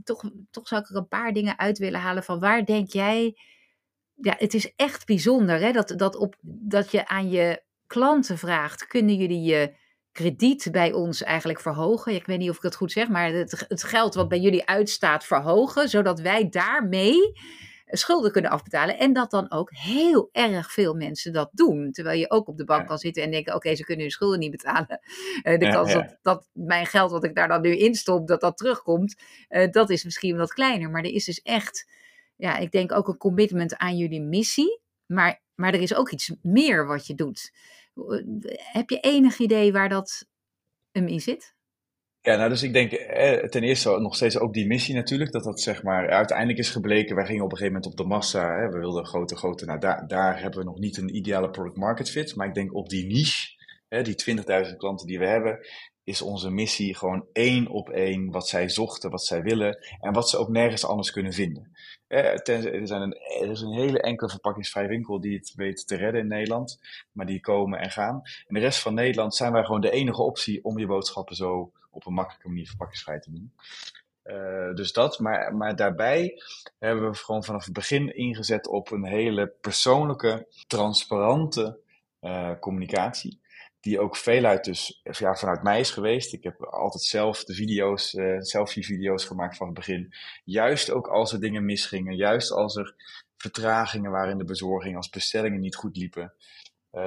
toch, 0.03 0.31
toch 0.51 0.67
zou 0.67 0.81
ik 0.81 0.89
er 0.89 0.95
een 0.95 1.07
paar 1.07 1.33
dingen 1.33 1.59
uit 1.59 1.77
willen 1.77 1.99
halen 1.99 2.23
van 2.23 2.39
waar 2.39 2.65
denk 2.65 2.91
jij 2.91 3.35
ja, 4.21 4.35
het 4.37 4.53
is 4.53 4.75
echt 4.75 5.05
bijzonder 5.05 5.59
hè, 5.59 5.71
dat, 5.71 5.93
dat, 5.95 6.15
op, 6.15 6.35
dat 6.41 6.91
je 6.91 7.07
aan 7.07 7.29
je 7.29 7.63
klanten 7.87 8.37
vraagt: 8.37 8.87
kunnen 8.87 9.15
jullie 9.15 9.41
je 9.41 9.75
krediet 10.11 10.67
bij 10.71 10.93
ons 10.93 11.23
eigenlijk 11.23 11.61
verhogen? 11.61 12.15
Ik 12.15 12.25
weet 12.25 12.37
niet 12.37 12.49
of 12.49 12.55
ik 12.55 12.61
het 12.61 12.75
goed 12.75 12.91
zeg, 12.91 13.07
maar 13.07 13.31
het, 13.31 13.65
het 13.67 13.83
geld 13.83 14.15
wat 14.15 14.27
bij 14.27 14.39
jullie 14.39 14.67
uitstaat 14.67 15.25
verhogen, 15.25 15.89
zodat 15.89 16.19
wij 16.19 16.49
daarmee 16.49 17.39
schulden 17.87 18.31
kunnen 18.31 18.51
afbetalen. 18.51 18.97
En 18.97 19.13
dat 19.13 19.31
dan 19.31 19.51
ook 19.51 19.71
heel 19.73 20.29
erg 20.31 20.71
veel 20.71 20.93
mensen 20.93 21.33
dat 21.33 21.49
doen. 21.51 21.91
Terwijl 21.91 22.19
je 22.19 22.29
ook 22.29 22.47
op 22.47 22.57
de 22.57 22.65
bank 22.65 22.87
kan 22.87 22.97
zitten 22.97 23.23
en 23.23 23.31
denken: 23.31 23.55
oké, 23.55 23.75
ze 23.75 23.83
kunnen 23.83 24.03
hun 24.03 24.11
schulden 24.11 24.39
niet 24.39 24.51
betalen. 24.51 24.99
Uh, 25.43 25.43
de 25.59 25.69
kans 25.69 25.93
Dat, 25.93 26.17
dat 26.21 26.47
mijn 26.53 26.85
geld 26.85 27.11
wat 27.11 27.23
ik 27.23 27.35
daar 27.35 27.47
dan 27.47 27.61
nu 27.61 27.77
instop, 27.77 28.27
dat 28.27 28.41
dat 28.41 28.57
terugkomt, 28.57 29.15
uh, 29.49 29.71
dat 29.71 29.89
is 29.89 30.03
misschien 30.03 30.37
wat 30.37 30.53
kleiner. 30.53 30.89
Maar 30.89 31.03
er 31.03 31.13
is 31.13 31.25
dus 31.25 31.41
echt 31.41 31.85
ja, 32.37 32.57
ik 32.57 32.71
denk 32.71 32.91
ook 32.91 33.07
een 33.07 33.17
commitment 33.17 33.77
aan 33.77 33.97
jullie 33.97 34.21
missie. 34.21 34.81
Maar, 35.05 35.41
maar 35.55 35.73
er 35.73 35.81
is 35.81 35.95
ook 35.95 36.11
iets 36.11 36.31
meer 36.41 36.87
wat 36.87 37.07
je 37.07 37.15
doet. 37.15 37.51
Heb 38.55 38.89
je 38.89 38.99
enig 38.99 39.37
idee 39.37 39.71
waar 39.71 39.89
dat 39.89 40.27
hem 40.91 41.07
in 41.07 41.19
zit? 41.19 41.55
Ja, 42.27 42.35
nou 42.35 42.49
dus 42.49 42.63
ik 42.63 42.73
denk 42.73 42.91
eh, 42.91 43.49
ten 43.49 43.63
eerste 43.63 43.99
nog 43.99 44.15
steeds 44.15 44.37
ook 44.37 44.53
die 44.53 44.67
missie 44.67 44.95
natuurlijk. 44.95 45.31
Dat 45.31 45.43
dat 45.43 45.61
zeg 45.61 45.83
maar 45.83 46.09
uiteindelijk 46.09 46.59
is 46.59 46.69
gebleken. 46.69 47.15
Wij 47.15 47.25
gingen 47.25 47.43
op 47.43 47.51
een 47.51 47.57
gegeven 47.57 47.79
moment 47.81 47.91
op 47.91 48.05
de 48.05 48.13
massa. 48.13 48.57
Hè, 48.57 48.69
we 48.69 48.79
wilden 48.79 49.05
grote, 49.05 49.35
grote. 49.35 49.65
Nou 49.65 49.79
daar, 49.79 50.07
daar 50.07 50.41
hebben 50.41 50.59
we 50.59 50.65
nog 50.65 50.79
niet 50.79 50.97
een 50.97 51.15
ideale 51.15 51.49
product 51.49 51.77
market 51.77 52.09
fit. 52.09 52.35
Maar 52.35 52.47
ik 52.47 52.53
denk 52.53 52.73
op 52.73 52.89
die 52.89 53.05
niche, 53.05 53.55
hè, 53.87 54.01
die 54.01 54.15
20.000 54.67 54.77
klanten 54.77 55.07
die 55.07 55.19
we 55.19 55.25
hebben. 55.25 55.59
Is 56.03 56.21
onze 56.21 56.49
missie 56.49 56.95
gewoon 56.95 57.25
één 57.33 57.67
op 57.67 57.89
één 57.89 58.31
wat 58.31 58.47
zij 58.47 58.69
zochten, 58.69 59.09
wat 59.09 59.25
zij 59.25 59.41
willen. 59.41 59.77
En 59.99 60.13
wat 60.13 60.29
ze 60.29 60.37
ook 60.37 60.49
nergens 60.49 60.85
anders 60.85 61.11
kunnen 61.11 61.33
vinden. 61.33 61.71
Eh, 62.07 62.47
er, 62.47 62.87
zijn 62.87 63.17
er 63.41 63.49
is 63.51 63.61
een 63.61 63.73
hele 63.73 64.01
enkele 64.01 64.29
verpakkingsvrij 64.29 64.87
winkel 64.87 65.19
die 65.19 65.37
het 65.37 65.53
weet 65.55 65.87
te 65.87 65.95
redden 65.95 66.21
in 66.21 66.27
Nederland. 66.27 66.79
Maar 67.11 67.25
die 67.25 67.39
komen 67.39 67.79
en 67.79 67.91
gaan. 67.91 68.21
In 68.47 68.53
de 68.53 68.59
rest 68.59 68.79
van 68.79 68.93
Nederland 68.93 69.35
zijn 69.35 69.51
wij 69.51 69.63
gewoon 69.63 69.81
de 69.81 69.91
enige 69.91 70.21
optie 70.21 70.63
om 70.63 70.79
je 70.79 70.87
boodschappen 70.87 71.35
zo 71.35 71.71
op 71.89 72.05
een 72.05 72.13
makkelijke 72.13 72.47
manier 72.47 72.67
verpakkingsvrij 72.67 73.19
te 73.19 73.31
doen. 73.31 73.53
Uh, 74.23 74.73
dus 74.75 74.93
dat, 74.93 75.19
maar, 75.19 75.55
maar 75.55 75.75
daarbij 75.75 76.41
hebben 76.79 77.11
we 77.11 77.17
gewoon 77.17 77.43
vanaf 77.43 77.65
het 77.65 77.73
begin 77.73 78.15
ingezet 78.15 78.67
op 78.67 78.91
een 78.91 79.05
hele 79.05 79.47
persoonlijke, 79.47 80.47
transparante 80.67 81.79
uh, 82.21 82.51
communicatie 82.59 83.41
die 83.79 83.99
ook 83.99 84.15
veeluit 84.15 84.63
dus 84.63 85.01
ja, 85.03 85.35
vanuit 85.35 85.63
mij 85.63 85.79
is 85.79 85.91
geweest. 85.91 86.33
Ik 86.33 86.43
heb 86.43 86.63
altijd 86.63 87.03
zelf 87.03 87.43
de 87.43 87.53
video's, 87.53 88.13
uh, 88.13 88.39
selfie-video's 88.39 89.25
gemaakt 89.25 89.57
van 89.57 89.67
het 89.67 89.75
begin. 89.75 90.13
Juist 90.43 90.91
ook 90.91 91.07
als 91.07 91.33
er 91.33 91.39
dingen 91.39 91.65
misgingen, 91.65 92.15
juist 92.15 92.51
als 92.51 92.75
er 92.75 92.95
vertragingen 93.37 94.11
waren 94.11 94.31
in 94.31 94.37
de 94.37 94.43
bezorging, 94.43 94.95
als 94.95 95.09
bestellingen 95.09 95.59
niet 95.59 95.75
goed 95.75 95.97
liepen. 95.97 96.33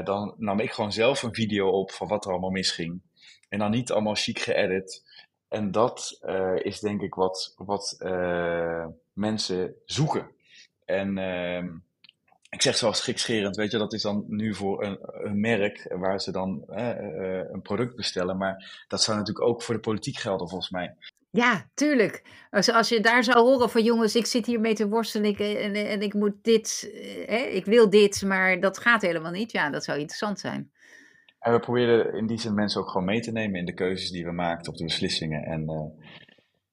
Dan 0.04 0.34
nam 0.36 0.60
ik 0.60 0.70
gewoon 0.70 0.92
zelf 0.92 1.22
een 1.22 1.34
video 1.34 1.68
op 1.68 1.90
van 1.90 2.08
wat 2.08 2.24
er 2.24 2.30
allemaal 2.30 2.50
misging. 2.50 3.00
En 3.50 3.58
dan 3.58 3.70
niet 3.70 3.92
allemaal 3.92 4.14
chic 4.14 4.38
geëdit. 4.38 5.02
En 5.48 5.70
dat 5.70 6.20
uh, 6.22 6.56
is 6.56 6.80
denk 6.80 7.00
ik 7.02 7.14
wat, 7.14 7.54
wat 7.56 7.98
mensen 9.12 9.74
zoeken. 9.84 10.30
En 10.84 11.18
ehm, 11.18 11.68
ik 12.50 12.62
zeg 12.62 12.76
zoals 12.76 13.00
gekscherend, 13.00 13.56
weet 13.56 13.70
je, 13.70 13.78
dat 13.78 13.92
is 13.92 14.02
dan 14.02 14.24
nu 14.28 14.54
voor 14.54 14.84
een, 14.84 14.98
een 15.00 15.40
merk 15.40 15.86
waar 15.88 16.20
ze 16.20 16.32
dan 16.32 16.64
eh, 16.68 17.50
een 17.52 17.62
product 17.62 17.96
bestellen. 17.96 18.36
Maar 18.36 18.84
dat 18.88 19.02
zou 19.02 19.18
natuurlijk 19.18 19.46
ook 19.46 19.62
voor 19.62 19.74
de 19.74 19.80
politiek 19.80 20.16
gelden, 20.16 20.48
volgens 20.48 20.70
mij. 20.70 20.94
Ja, 21.30 21.70
tuurlijk. 21.74 22.22
Als, 22.50 22.88
je 22.88 23.00
daar 23.00 23.24
zou 23.24 23.38
horen 23.38 23.70
van 23.70 23.82
jongens, 23.82 24.16
ik 24.16 24.26
zit 24.26 24.46
hier 24.46 24.60
mee 24.60 24.74
te 24.74 24.88
worstelen 24.88 25.30
ik, 25.30 25.38
en, 25.38 25.74
en 25.74 26.02
ik 26.02 26.14
moet 26.14 26.34
dit, 26.42 26.90
eh, 27.26 27.54
ik 27.54 27.64
wil 27.64 27.90
dit, 27.90 28.22
maar 28.22 28.60
dat 28.60 28.78
gaat 28.78 29.02
helemaal 29.02 29.32
niet. 29.32 29.52
Ja, 29.52 29.70
dat 29.70 29.84
zou 29.84 29.98
interessant 29.98 30.40
zijn. 30.40 30.72
En 31.40 31.52
we 31.52 31.60
proberen 31.60 32.14
in 32.14 32.26
die 32.26 32.40
zin 32.40 32.54
mensen 32.54 32.80
ook 32.80 32.90
gewoon 32.90 33.06
mee 33.06 33.20
te 33.20 33.32
nemen 33.32 33.58
in 33.58 33.64
de 33.64 33.74
keuzes 33.74 34.10
die 34.10 34.24
we 34.24 34.32
maken, 34.32 34.68
op 34.68 34.76
de 34.76 34.84
beslissingen. 34.84 35.42
En 35.42 35.70
uh, 35.70 36.06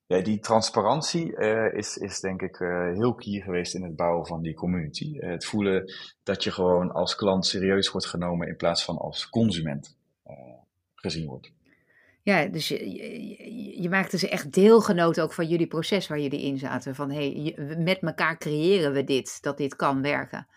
ja, 0.05 0.23
die 0.23 0.39
transparantie 0.39 1.37
uh, 1.37 1.73
is, 1.73 1.97
is 1.97 2.19
denk 2.19 2.41
ik 2.41 2.59
uh, 2.59 2.93
heel 2.93 3.13
key 3.13 3.41
geweest 3.41 3.75
in 3.75 3.83
het 3.83 3.95
bouwen 3.95 4.25
van 4.25 4.41
die 4.41 4.53
community. 4.53 5.17
Het 5.19 5.45
voelen 5.45 5.93
dat 6.23 6.43
je 6.43 6.51
gewoon 6.51 6.91
als 6.91 7.15
klant 7.15 7.45
serieus 7.45 7.91
wordt 7.91 8.07
genomen 8.07 8.47
in 8.47 8.55
plaats 8.55 8.85
van 8.85 8.97
als 8.97 9.29
consument 9.29 9.95
gezien 10.95 11.27
wordt. 11.27 11.51
Ja, 12.21 12.45
dus 12.45 12.67
je, 12.67 12.91
je, 12.91 13.81
je, 13.81 13.89
maakte 13.89 14.17
ze 14.17 14.29
echt 14.29 14.53
deelgenoot 14.53 15.19
ook 15.19 15.33
van 15.33 15.47
jullie 15.47 15.67
proces 15.67 16.07
waar 16.07 16.19
jullie 16.19 16.41
in 16.41 16.57
zaten. 16.57 16.95
Van 16.95 17.11
hé, 17.11 17.53
hey, 17.55 17.75
met 17.77 17.99
elkaar 17.99 18.37
creëren 18.37 18.93
we 18.93 19.03
dit, 19.03 19.41
dat 19.41 19.57
dit 19.57 19.75
kan 19.75 20.01
werken. 20.01 20.47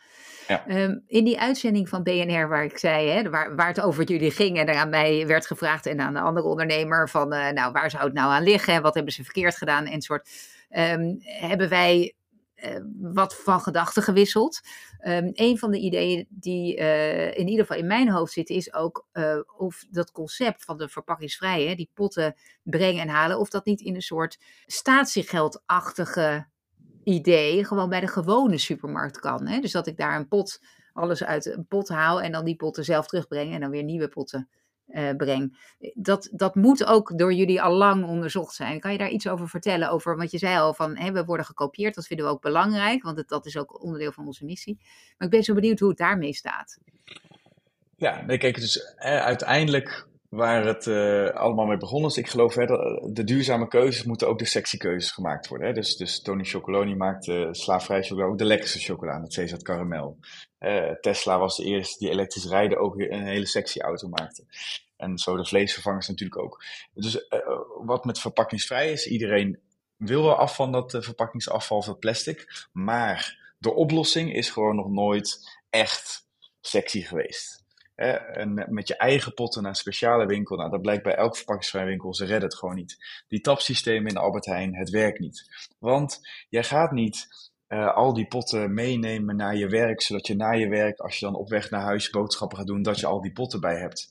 Ehm, 0.58 0.98
in 1.06 1.24
die 1.24 1.40
uitzending 1.40 1.88
van 1.88 2.02
BNR 2.02 2.48
waar 2.48 2.64
ik 2.64 2.78
zei, 2.78 3.08
hè, 3.08 3.30
waar, 3.30 3.56
waar 3.56 3.68
het 3.68 3.80
over 3.80 4.04
jullie 4.04 4.30
ging 4.30 4.58
en 4.58 4.66
er 4.66 4.76
aan 4.76 4.88
mij 4.88 5.26
werd 5.26 5.46
gevraagd 5.46 5.86
en 5.86 6.00
aan 6.00 6.14
de 6.14 6.20
andere 6.20 6.46
ondernemer 6.46 7.08
van, 7.08 7.34
uh, 7.34 7.48
nou 7.48 7.72
waar 7.72 7.90
zou 7.90 8.04
het 8.04 8.12
nou 8.12 8.32
aan 8.32 8.42
liggen, 8.42 8.82
wat 8.82 8.94
hebben 8.94 9.12
ze 9.12 9.24
verkeerd 9.24 9.56
gedaan 9.56 9.86
en 9.86 10.02
soort, 10.02 10.28
um, 10.70 11.16
hebben 11.22 11.68
wij 11.68 12.14
wat 13.00 13.36
van 13.36 13.60
gedachten 13.60 14.02
gewisseld. 14.02 14.60
Um, 15.06 15.30
een 15.32 15.58
van 15.58 15.70
de 15.70 15.78
ideeën 15.78 16.26
die 16.28 16.74
in 17.34 17.48
ieder 17.48 17.66
geval 17.66 17.80
in 17.80 17.86
mijn 17.86 18.10
hoofd 18.10 18.32
zitten, 18.32 18.54
is 18.54 18.74
ook 18.74 19.06
of 19.56 19.84
dat 19.90 20.12
concept 20.12 20.64
van 20.64 20.78
de 20.78 20.88
verpakkingsvrije, 20.88 21.76
die 21.76 21.90
potten 21.94 22.34
brengen 22.62 23.02
en 23.02 23.08
halen, 23.08 23.38
of 23.38 23.48
dat 23.48 23.64
niet 23.64 23.80
in 23.80 23.94
een 23.94 24.02
soort 24.02 24.38
statiegeldachtige 24.66 26.46
idee 27.10 27.64
gewoon 27.64 27.88
bij 27.88 28.00
de 28.00 28.06
gewone 28.06 28.58
supermarkt 28.58 29.18
kan. 29.18 29.46
Hè? 29.46 29.60
Dus 29.60 29.72
dat 29.72 29.86
ik 29.86 29.96
daar 29.96 30.16
een 30.16 30.28
pot, 30.28 30.60
alles 30.92 31.24
uit 31.24 31.46
een 31.46 31.66
pot 31.66 31.88
haal 31.88 32.22
en 32.22 32.32
dan 32.32 32.44
die 32.44 32.56
potten 32.56 32.84
zelf 32.84 33.06
terugbreng 33.06 33.54
en 33.54 33.60
dan 33.60 33.70
weer 33.70 33.82
nieuwe 33.82 34.08
potten 34.08 34.48
uh, 34.86 35.10
breng. 35.16 35.74
Dat, 35.94 36.28
dat 36.32 36.54
moet 36.54 36.84
ook 36.84 37.18
door 37.18 37.32
jullie 37.32 37.62
al 37.62 37.72
lang 37.72 38.04
onderzocht 38.04 38.54
zijn. 38.54 38.80
Kan 38.80 38.92
je 38.92 38.98
daar 38.98 39.10
iets 39.10 39.28
over 39.28 39.48
vertellen? 39.48 39.90
Over 39.90 40.16
wat 40.16 40.30
je 40.30 40.38
zei 40.38 40.58
al 40.58 40.74
van 40.74 40.96
hè, 40.96 41.12
we 41.12 41.24
worden 41.24 41.46
gekopieerd. 41.46 41.94
Dat 41.94 42.06
vinden 42.06 42.26
we 42.26 42.32
ook 42.32 42.42
belangrijk, 42.42 43.02
want 43.02 43.28
dat 43.28 43.46
is 43.46 43.56
ook 43.56 43.82
onderdeel 43.82 44.12
van 44.12 44.26
onze 44.26 44.44
missie. 44.44 44.78
Maar 45.18 45.28
ik 45.28 45.34
ben 45.34 45.42
zo 45.42 45.54
benieuwd 45.54 45.78
hoe 45.78 45.88
het 45.88 45.98
daarmee 45.98 46.34
staat. 46.34 46.78
Ja, 47.96 48.24
nee, 48.26 48.38
kijk, 48.38 48.60
dus 48.60 48.94
uiteindelijk 48.96 50.08
waar 50.30 50.66
het 50.66 50.86
uh, 50.86 51.28
allemaal 51.28 51.66
mee 51.66 51.76
begonnen 51.76 52.10
is. 52.10 52.16
Ik 52.16 52.28
geloof 52.28 52.54
hè, 52.54 52.66
dat 52.66 53.00
de 53.16 53.24
duurzame 53.24 53.68
keuzes 53.68 54.04
moeten 54.04 54.28
ook 54.28 54.38
de 54.38 54.44
sexy 54.44 54.76
keuzes 54.76 55.10
gemaakt 55.10 55.48
worden. 55.48 55.66
Hè. 55.66 55.72
Dus, 55.72 55.96
dus 55.96 56.22
Tony 56.22 56.44
Chocoloni 56.44 56.94
maakte 56.96 57.32
uh, 57.32 57.48
slaafvrij 57.50 58.02
chocola 58.02 58.26
ook 58.26 58.38
de 58.38 58.44
lekkerste 58.44 58.78
chocola 58.78 59.18
met 59.18 59.32
Cesar 59.32 59.62
Caramel. 59.62 60.18
Uh, 60.60 60.90
Tesla 60.90 61.38
was 61.38 61.56
de 61.56 61.64
eerste 61.64 61.98
die 61.98 62.10
elektrisch 62.10 62.46
rijden 62.46 62.78
ook 62.78 62.98
een 62.98 63.26
hele 63.26 63.46
sexy 63.46 63.80
auto 63.80 64.08
maakte. 64.08 64.44
En 64.96 65.18
zo 65.18 65.36
de 65.36 65.44
vleesvervangers 65.44 66.08
natuurlijk 66.08 66.42
ook. 66.42 66.64
Dus 66.94 67.28
wat 67.84 68.04
met 68.04 68.18
verpakkingsvrij 68.18 68.92
is, 68.92 69.06
iedereen 69.06 69.60
wil 69.96 70.22
wel 70.22 70.36
af 70.36 70.54
van 70.54 70.72
dat 70.72 70.96
verpakkingsafval 71.00 71.82
van 71.82 71.98
plastic. 71.98 72.68
Maar 72.72 73.52
de 73.58 73.72
oplossing 73.74 74.34
is 74.34 74.50
gewoon 74.50 74.76
nog 74.76 74.88
nooit 74.88 75.58
echt 75.70 76.26
sexy 76.60 77.02
geweest 77.02 77.59
en 78.00 78.66
met 78.68 78.88
je 78.88 78.96
eigen 78.96 79.34
potten 79.34 79.62
naar 79.62 79.70
een 79.70 79.76
speciale 79.76 80.26
winkel. 80.26 80.56
Nou, 80.56 80.70
dat 80.70 80.82
blijkt 80.82 81.02
bij 81.02 81.14
elk 81.14 81.36
verpakkingsvrij 81.36 81.84
winkel. 81.84 82.14
Ze 82.14 82.24
redden 82.24 82.48
het 82.48 82.58
gewoon 82.58 82.74
niet. 82.74 83.24
Die 83.28 83.40
tapsystemen 83.40 84.08
in 84.08 84.14
de 84.14 84.20
Albert 84.20 84.46
Heijn, 84.46 84.76
het 84.76 84.90
werkt 84.90 85.18
niet. 85.18 85.68
Want 85.78 86.20
jij 86.48 86.64
gaat 86.64 86.92
niet 86.92 87.28
uh, 87.68 87.94
al 87.94 88.14
die 88.14 88.26
potten 88.26 88.74
meenemen 88.74 89.36
naar 89.36 89.56
je 89.56 89.68
werk, 89.68 90.02
zodat 90.02 90.26
je 90.26 90.36
na 90.36 90.50
je 90.50 90.68
werk, 90.68 90.98
als 90.98 91.18
je 91.18 91.26
dan 91.26 91.34
op 91.34 91.48
weg 91.48 91.70
naar 91.70 91.82
huis 91.82 92.10
boodschappen 92.10 92.58
gaat 92.58 92.66
doen, 92.66 92.82
dat 92.82 93.00
je 93.00 93.06
al 93.06 93.20
die 93.20 93.32
potten 93.32 93.60
bij 93.60 93.76
hebt. 93.76 94.10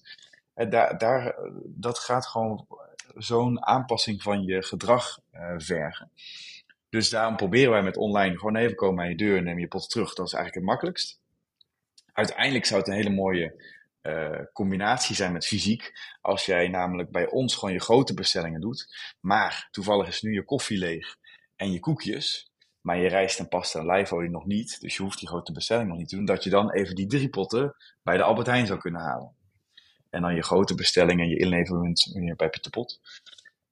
Uh, 0.55 0.69
daar, 0.69 0.97
daar, 0.97 1.35
dat 1.65 1.99
gaat 1.99 2.27
gewoon 2.27 2.67
zo'n 3.15 3.65
aanpassing 3.65 4.21
van 4.21 4.43
je 4.43 4.63
gedrag 4.63 5.19
uh, 5.33 5.53
vergen. 5.57 6.11
Dus 6.89 7.09
daarom 7.09 7.35
proberen 7.35 7.71
wij 7.71 7.83
met 7.83 7.97
online 7.97 8.37
gewoon 8.37 8.55
even 8.55 8.75
komen 8.75 9.03
aan 9.03 9.09
je 9.09 9.15
deur 9.15 9.37
en 9.37 9.43
neem 9.43 9.59
je 9.59 9.67
potten 9.67 9.89
terug. 9.89 10.13
Dat 10.13 10.27
is 10.27 10.33
eigenlijk 10.33 10.55
het 10.55 10.73
makkelijkst. 10.73 11.19
Uiteindelijk 12.13 12.65
zou 12.65 12.79
het 12.79 12.89
een 12.89 12.95
hele 12.95 13.09
mooie 13.09 13.77
uh, 14.01 14.39
combinatie 14.53 15.15
zijn 15.15 15.33
met 15.33 15.45
fysiek. 15.45 15.91
Als 16.21 16.45
jij 16.45 16.67
namelijk 16.67 17.11
bij 17.11 17.27
ons 17.27 17.55
gewoon 17.55 17.73
je 17.73 17.79
grote 17.79 18.13
bestellingen 18.13 18.61
doet, 18.61 18.95
maar 19.19 19.67
toevallig 19.71 20.07
is 20.07 20.21
nu 20.21 20.33
je 20.33 20.45
koffie 20.45 20.77
leeg 20.77 21.15
en 21.55 21.71
je 21.71 21.79
koekjes, 21.79 22.51
maar 22.81 22.97
je 22.97 23.07
rijst 23.07 23.39
en 23.39 23.47
pasta 23.47 23.79
en 23.79 23.85
lijfolie 23.85 24.29
nog 24.29 24.45
niet, 24.45 24.81
dus 24.81 24.97
je 24.97 25.03
hoeft 25.03 25.19
die 25.19 25.27
grote 25.27 25.51
bestelling 25.51 25.89
nog 25.89 25.97
niet 25.97 26.09
te 26.09 26.15
doen, 26.15 26.25
dat 26.25 26.43
je 26.43 26.49
dan 26.49 26.71
even 26.71 26.95
die 26.95 27.07
drie 27.07 27.29
potten 27.29 27.75
bij 28.03 28.17
de 28.17 28.23
Albert 28.23 28.47
Heijn 28.47 28.67
zou 28.67 28.79
kunnen 28.79 29.01
halen. 29.01 29.35
En 30.09 30.21
dan 30.21 30.35
je 30.35 30.43
grote 30.43 30.75
bestellingen 30.75 31.23
en 31.23 31.29
je 31.29 32.19
weer 32.19 32.35
bij 32.35 32.49
Pieter 32.49 32.71
Pot. 32.71 32.99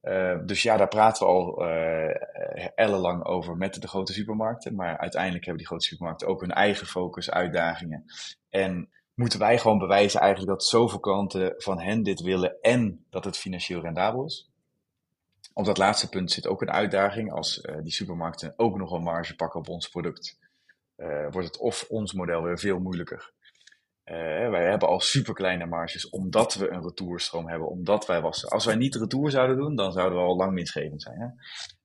Uh, 0.01 0.37
dus 0.45 0.61
ja, 0.61 0.77
daar 0.77 0.87
praten 0.87 1.25
we 1.25 1.31
al 1.33 1.65
uh, 1.67 2.67
ellenlang 2.75 3.25
over 3.25 3.57
met 3.57 3.81
de 3.81 3.87
grote 3.87 4.13
supermarkten. 4.13 4.75
Maar 4.75 4.97
uiteindelijk 4.97 5.45
hebben 5.45 5.61
die 5.63 5.71
grote 5.71 5.85
supermarkten 5.85 6.27
ook 6.27 6.41
hun 6.41 6.51
eigen 6.51 6.87
focus, 6.87 7.31
uitdagingen. 7.31 8.05
En 8.49 8.89
moeten 9.17 9.39
wij 9.39 9.57
gewoon 9.59 9.77
bewijzen 9.77 10.19
eigenlijk 10.19 10.51
dat 10.51 10.63
zoveel 10.63 10.99
klanten 10.99 11.53
van 11.57 11.79
hen 11.79 12.03
dit 12.03 12.21
willen 12.21 12.61
en 12.61 13.05
dat 13.09 13.23
het 13.23 13.37
financieel 13.37 13.81
rendabel 13.81 14.25
is. 14.25 14.49
Op 15.53 15.65
dat 15.65 15.77
laatste 15.77 16.09
punt 16.09 16.31
zit 16.31 16.47
ook 16.47 16.61
een 16.61 16.71
uitdaging. 16.71 17.31
Als 17.31 17.57
uh, 17.57 17.75
die 17.81 17.91
supermarkten 17.91 18.53
ook 18.57 18.77
nog 18.77 18.91
een 18.91 19.03
marge 19.03 19.35
pakken 19.35 19.59
op 19.59 19.69
ons 19.69 19.89
product, 19.89 20.37
uh, 20.97 21.27
wordt 21.29 21.47
het 21.47 21.57
of 21.57 21.85
ons 21.89 22.13
model 22.13 22.41
weer 22.41 22.59
veel 22.59 22.79
moeilijker. 22.79 23.31
Uh, 24.05 24.15
wij 24.49 24.69
hebben 24.69 24.87
al 24.87 24.99
superkleine 24.99 25.65
marges 25.65 26.09
omdat 26.09 26.55
we 26.55 26.69
een 26.69 26.81
retourstroom 26.81 27.47
hebben, 27.47 27.67
omdat 27.67 28.05
wij 28.05 28.21
wassen. 28.21 28.49
Als 28.49 28.65
wij 28.65 28.75
niet 28.75 28.95
retour 28.95 29.31
zouden 29.31 29.57
doen, 29.57 29.75
dan 29.75 29.91
zouden 29.91 30.17
we 30.17 30.25
al 30.25 30.35
lang 30.35 30.53
winstgevend 30.53 31.01
zijn. 31.01 31.19
Hè? 31.19 31.25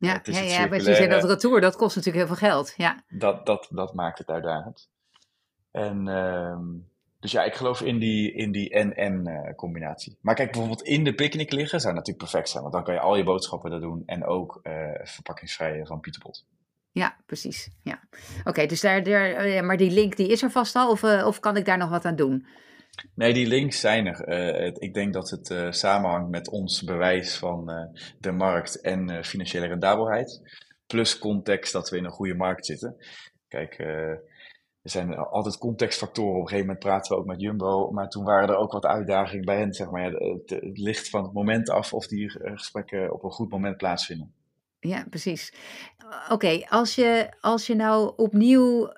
Ja, 0.09 0.21
ja, 0.23 0.40
ja 0.40 0.66
maar 0.66 0.79
je 0.79 0.95
zei 0.95 1.09
dat 1.09 1.25
retour, 1.25 1.61
dat 1.61 1.77
kost 1.77 1.97
natuurlijk 1.97 2.27
heel 2.27 2.37
veel 2.37 2.49
geld. 2.49 2.75
Ja. 2.77 3.05
Dat, 3.09 3.47
dat, 3.47 3.68
dat 3.71 3.95
maakt 3.95 4.18
het 4.18 4.29
uitdagend. 4.29 4.90
En 5.71 6.09
ehm, 6.09 6.90
dus 7.23 7.33
ja, 7.33 7.45
ik 7.45 7.55
geloof 7.55 7.81
in 7.81 7.99
die, 7.99 8.33
in 8.33 8.53
die 8.53 8.71
en-en 8.71 9.29
uh, 9.29 9.55
combinatie. 9.55 10.19
Maar 10.21 10.35
kijk, 10.35 10.51
bijvoorbeeld 10.51 10.83
in 10.83 11.05
de 11.05 11.15
picknick 11.15 11.53
liggen 11.53 11.81
zou 11.81 11.95
natuurlijk 11.95 12.19
perfect 12.19 12.49
zijn. 12.49 12.63
Want 12.63 12.75
dan 12.75 12.85
kan 12.85 12.95
je 12.95 13.01
al 13.01 13.17
je 13.17 13.25
boodschappen 13.25 13.71
daar 13.71 13.81
doen. 13.81 14.03
En 14.07 14.25
ook 14.25 14.61
uh, 14.63 14.73
verpakkingsvrije 15.03 15.87
van 15.87 16.01
Pieterbot. 16.01 16.47
Ja, 16.91 17.17
precies. 17.27 17.71
Ja. 17.83 18.01
Oké, 18.45 18.67
dus 18.67 18.81
daar, 18.81 19.03
daar, 19.03 19.47
uh, 19.47 19.61
maar 19.61 19.77
die 19.77 19.91
link 19.91 20.17
die 20.17 20.29
is 20.29 20.43
er 20.43 20.51
vast 20.51 20.77
al? 20.77 20.91
Of, 20.91 21.03
of 21.05 21.41
kan 21.41 21.57
ik 21.57 21.65
daar 21.65 21.79
nog 21.79 21.91
wat 21.91 22.05
aan 22.05 22.17
doen? 22.17 22.47
Nee, 23.15 23.33
die 23.33 23.47
links 23.47 23.81
zijn 23.81 24.07
er. 24.07 24.81
ik 24.83 24.95
denk 24.95 25.13
dat 25.13 25.31
het 25.31 25.75
samenhangt 25.77 26.31
met 26.31 26.49
ons 26.49 26.83
bewijs 26.83 27.37
van 27.37 27.71
de 28.19 28.33
markt 28.33 28.81
en 28.81 29.25
financiële 29.25 29.67
rendabelheid. 29.67 30.41
Plus 30.87 31.19
context 31.19 31.73
dat 31.73 31.91
we 31.91 31.97
in 31.97 32.05
een 32.05 32.11
goede 32.11 32.35
markt 32.35 32.67
zitten. 32.67 32.97
Kijk, 33.49 33.77
er 34.83 34.90
zijn 34.90 35.16
altijd 35.16 35.59
contextfactoren. 35.59 36.35
Op 36.35 36.40
een 36.40 36.49
gegeven 36.49 36.66
moment 36.66 36.85
praten 36.85 37.12
we 37.12 37.18
ook 37.21 37.27
met 37.27 37.40
Jumbo. 37.40 37.90
Maar 37.90 38.09
toen 38.09 38.25
waren 38.25 38.49
er 38.49 38.57
ook 38.57 38.73
wat 38.73 38.87
uitdagingen 38.87 39.45
bij 39.45 39.59
hen. 39.59 39.73
Zeg 39.73 39.90
maar. 39.90 40.11
Het, 40.11 40.51
het 40.51 40.79
ligt 40.79 41.09
van 41.09 41.23
het 41.23 41.33
moment 41.33 41.71
af 41.71 41.92
of 41.92 42.07
die 42.07 42.31
gesprekken 42.31 43.12
op 43.12 43.25
een 43.25 43.31
goed 43.31 43.51
moment 43.51 43.77
plaatsvinden. 43.77 44.35
Ja, 44.81 45.07
precies. 45.11 45.55
Oké, 46.29 46.64
als, 46.68 46.95
je, 46.95 47.37
als 47.40 47.66
je 47.66 47.75
nou 47.75 48.12
opnieuw 48.16 48.92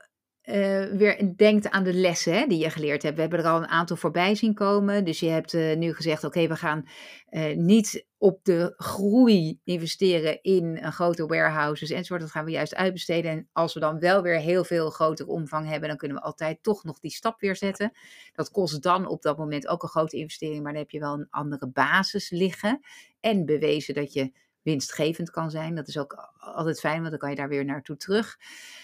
uh, 0.44 0.84
weer 0.84 1.36
denkt 1.36 1.70
aan 1.70 1.84
de 1.84 1.94
lessen 1.94 2.32
hè, 2.38 2.46
die 2.46 2.58
je 2.58 2.70
geleerd 2.70 3.02
hebt. 3.02 3.14
We 3.14 3.20
hebben 3.20 3.38
er 3.38 3.46
al 3.46 3.56
een 3.56 3.68
aantal 3.68 3.96
voorbij 3.96 4.34
zien 4.34 4.54
komen. 4.54 5.04
Dus 5.04 5.20
je 5.20 5.28
hebt 5.28 5.52
uh, 5.52 5.76
nu 5.76 5.94
gezegd: 5.94 6.24
oké, 6.24 6.48
we 6.48 6.56
gaan 6.56 6.88
uh, 7.30 7.56
niet 7.56 8.06
op 8.18 8.44
de 8.44 8.74
groei 8.76 9.60
investeren 9.64 10.42
in 10.42 10.92
grote 10.92 11.26
warehouses 11.26 11.90
enzovoort. 11.90 12.20
Dat 12.20 12.30
gaan 12.30 12.44
we 12.44 12.50
juist 12.50 12.74
uitbesteden. 12.74 13.30
En 13.30 13.48
als 13.52 13.74
we 13.74 13.80
dan 13.80 13.98
wel 13.98 14.22
weer 14.22 14.38
heel 14.38 14.64
veel 14.64 14.90
grotere 14.90 15.28
omvang 15.28 15.68
hebben, 15.68 15.88
dan 15.88 15.98
kunnen 15.98 16.16
we 16.16 16.22
altijd 16.22 16.62
toch 16.62 16.84
nog 16.84 16.98
die 16.98 17.10
stap 17.10 17.40
weer 17.40 17.56
zetten. 17.56 17.92
Dat 18.32 18.50
kost 18.50 18.82
dan 18.82 19.06
op 19.06 19.22
dat 19.22 19.38
moment 19.38 19.68
ook 19.68 19.82
een 19.82 19.88
grote 19.88 20.16
investering, 20.16 20.62
maar 20.62 20.72
dan 20.72 20.80
heb 20.82 20.90
je 20.90 20.98
wel 21.00 21.14
een 21.14 21.30
andere 21.30 21.68
basis 21.68 22.30
liggen. 22.30 22.80
En 23.20 23.44
bewezen 23.44 23.94
dat 23.94 24.12
je 24.12 24.32
winstgevend 24.64 25.30
kan 25.30 25.50
zijn. 25.50 25.74
Dat 25.74 25.88
is 25.88 25.98
ook 25.98 26.32
altijd 26.38 26.80
fijn, 26.80 26.98
want 26.98 27.10
dan 27.10 27.18
kan 27.18 27.30
je 27.30 27.36
daar 27.36 27.48
weer 27.48 27.64
naartoe 27.64 27.96
terug. 27.96 28.38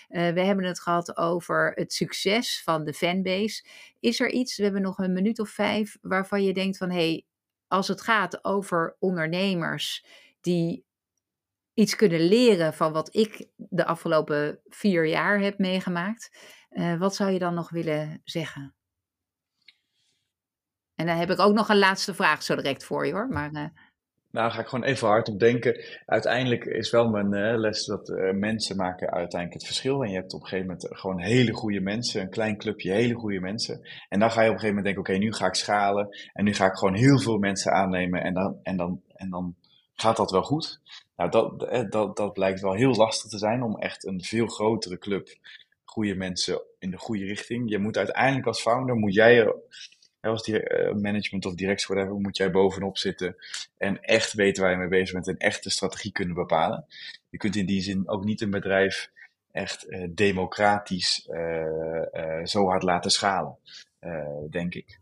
Uh, 0.09 0.33
we 0.33 0.41
hebben 0.41 0.65
het 0.65 0.81
gehad 0.81 1.17
over 1.17 1.73
het 1.75 1.93
succes 1.93 2.63
van 2.63 2.85
de 2.85 2.95
fanbase. 2.95 3.65
Is 4.01 4.21
er 4.21 4.31
iets, 4.31 4.57
we 4.57 4.63
hebben 4.63 4.83
nog 4.83 4.99
een 4.99 5.13
minuut 5.13 5.39
of 5.39 5.49
vijf, 5.49 5.99
waarvan 6.01 6.43
je 6.43 6.55
denkt 6.55 6.77
van 6.77 6.91
hé, 6.91 6.97
hey, 6.97 7.25
als 7.69 7.89
het 7.89 8.01
gaat 8.01 8.45
over 8.45 8.97
ondernemers 8.99 10.05
die 10.41 10.85
iets 11.75 11.97
kunnen 11.97 12.21
leren 12.21 12.75
van 12.75 12.93
wat 12.93 13.17
ik 13.17 13.49
de 13.57 13.85
afgelopen 13.85 14.61
vier 14.69 15.07
jaar 15.07 15.41
heb 15.41 15.59
meegemaakt, 15.59 16.37
uh, 16.71 16.99
wat 16.99 17.15
zou 17.15 17.31
je 17.31 17.39
dan 17.39 17.55
nog 17.55 17.71
willen 17.71 18.21
zeggen? 18.25 18.75
En 20.95 21.07
dan 21.07 21.17
heb 21.17 21.31
ik 21.31 21.39
ook 21.39 21.55
nog 21.55 21.69
een 21.69 21.79
laatste 21.79 22.15
vraag 22.15 22.43
zo 22.43 22.57
direct 22.57 22.85
voor 22.85 23.07
je 23.07 23.13
hoor. 23.13 23.29
Maar, 23.29 23.53
uh, 23.53 23.65
nou, 24.31 24.51
ga 24.51 24.61
ik 24.61 24.67
gewoon 24.67 24.85
even 24.85 25.09
hard 25.09 25.29
op 25.29 25.39
denken. 25.39 25.85
Uiteindelijk 26.07 26.65
is 26.65 26.91
wel 26.91 27.09
mijn 27.09 27.33
uh, 27.35 27.59
les 27.59 27.85
dat 27.85 28.09
uh, 28.09 28.33
mensen 28.33 28.77
maken 28.77 29.11
uiteindelijk 29.11 29.61
het 29.61 29.67
verschil. 29.67 30.03
En 30.03 30.11
je 30.11 30.17
hebt 30.17 30.35
op 30.35 30.41
een 30.41 30.47
gegeven 30.47 30.67
moment 30.67 30.89
gewoon 30.91 31.21
hele 31.21 31.53
goede 31.53 31.81
mensen, 31.81 32.21
een 32.21 32.31
klein 32.31 32.57
clubje 32.57 32.93
hele 32.93 33.15
goede 33.15 33.41
mensen. 33.41 33.89
En 34.09 34.21
dan 34.21 34.31
ga 34.31 34.43
je 34.43 34.49
op 34.49 34.55
een 34.55 34.61
gegeven 34.61 34.77
moment 34.77 34.85
denken, 34.85 35.15
oké, 35.15 35.25
nu 35.25 35.33
ga 35.33 35.47
ik 35.47 35.55
schalen. 35.55 36.09
En 36.33 36.45
nu 36.45 36.55
ga 36.55 36.67
ik 36.67 36.77
gewoon 36.77 36.95
heel 36.95 37.19
veel 37.19 37.39
mensen 37.39 37.73
aannemen 37.73 38.23
en 38.23 38.35
dan, 38.35 38.59
en 38.63 38.77
dan, 38.77 39.03
en 39.15 39.31
dan 39.31 39.55
gaat 39.95 40.17
dat 40.17 40.31
wel 40.31 40.43
goed. 40.43 40.81
Nou, 41.17 41.31
dat, 41.31 41.63
eh, 41.63 41.89
dat, 41.89 42.17
dat 42.17 42.33
blijkt 42.33 42.61
wel 42.61 42.75
heel 42.75 42.95
lastig 42.95 43.31
te 43.31 43.39
zijn 43.39 43.63
om 43.63 43.79
echt 43.79 44.07
een 44.07 44.23
veel 44.23 44.47
grotere 44.47 44.99
club, 44.99 45.29
goede 45.85 46.15
mensen 46.15 46.63
in 46.79 46.91
de 46.91 46.99
goede 46.99 47.25
richting. 47.25 47.71
Je 47.71 47.79
moet 47.79 47.97
uiteindelijk 47.97 48.47
als 48.47 48.61
founder, 48.61 48.97
moet 48.97 49.15
jij 49.15 49.55
als 50.21 50.43
die, 50.43 50.71
uh, 50.71 50.93
management 50.93 51.47
of 51.47 51.55
directie, 51.55 51.95
whatever, 51.95 52.21
moet 52.21 52.37
jij 52.37 52.51
bovenop 52.51 52.99
zitten 52.99 53.37
en 53.77 54.03
echt 54.03 54.33
weten 54.33 54.63
waar 54.63 54.73
je 54.73 54.79
mee 54.79 54.89
bezig 54.89 55.13
bent 55.13 55.29
en 55.29 55.37
echt 55.37 55.63
de 55.63 55.71
strategie 55.71 56.13
kunnen 56.13 56.35
bepalen. 56.35 56.87
Je 57.31 57.39
kunt 57.39 57.57
in 57.57 57.67
die 57.67 57.83
zin 57.83 58.09
ook 58.09 58.25
niet 58.25 58.41
een 58.41 58.51
bedrijf 58.51 59.11
echt 59.53 59.89
uh, 59.89 60.09
democratisch 60.11 61.29
uh, 61.31 62.45
zo 62.45 62.67
hard 62.67 62.83
laten 62.83 63.11
schalen, 63.11 63.57
denk 64.51 64.75
ik. 64.75 64.99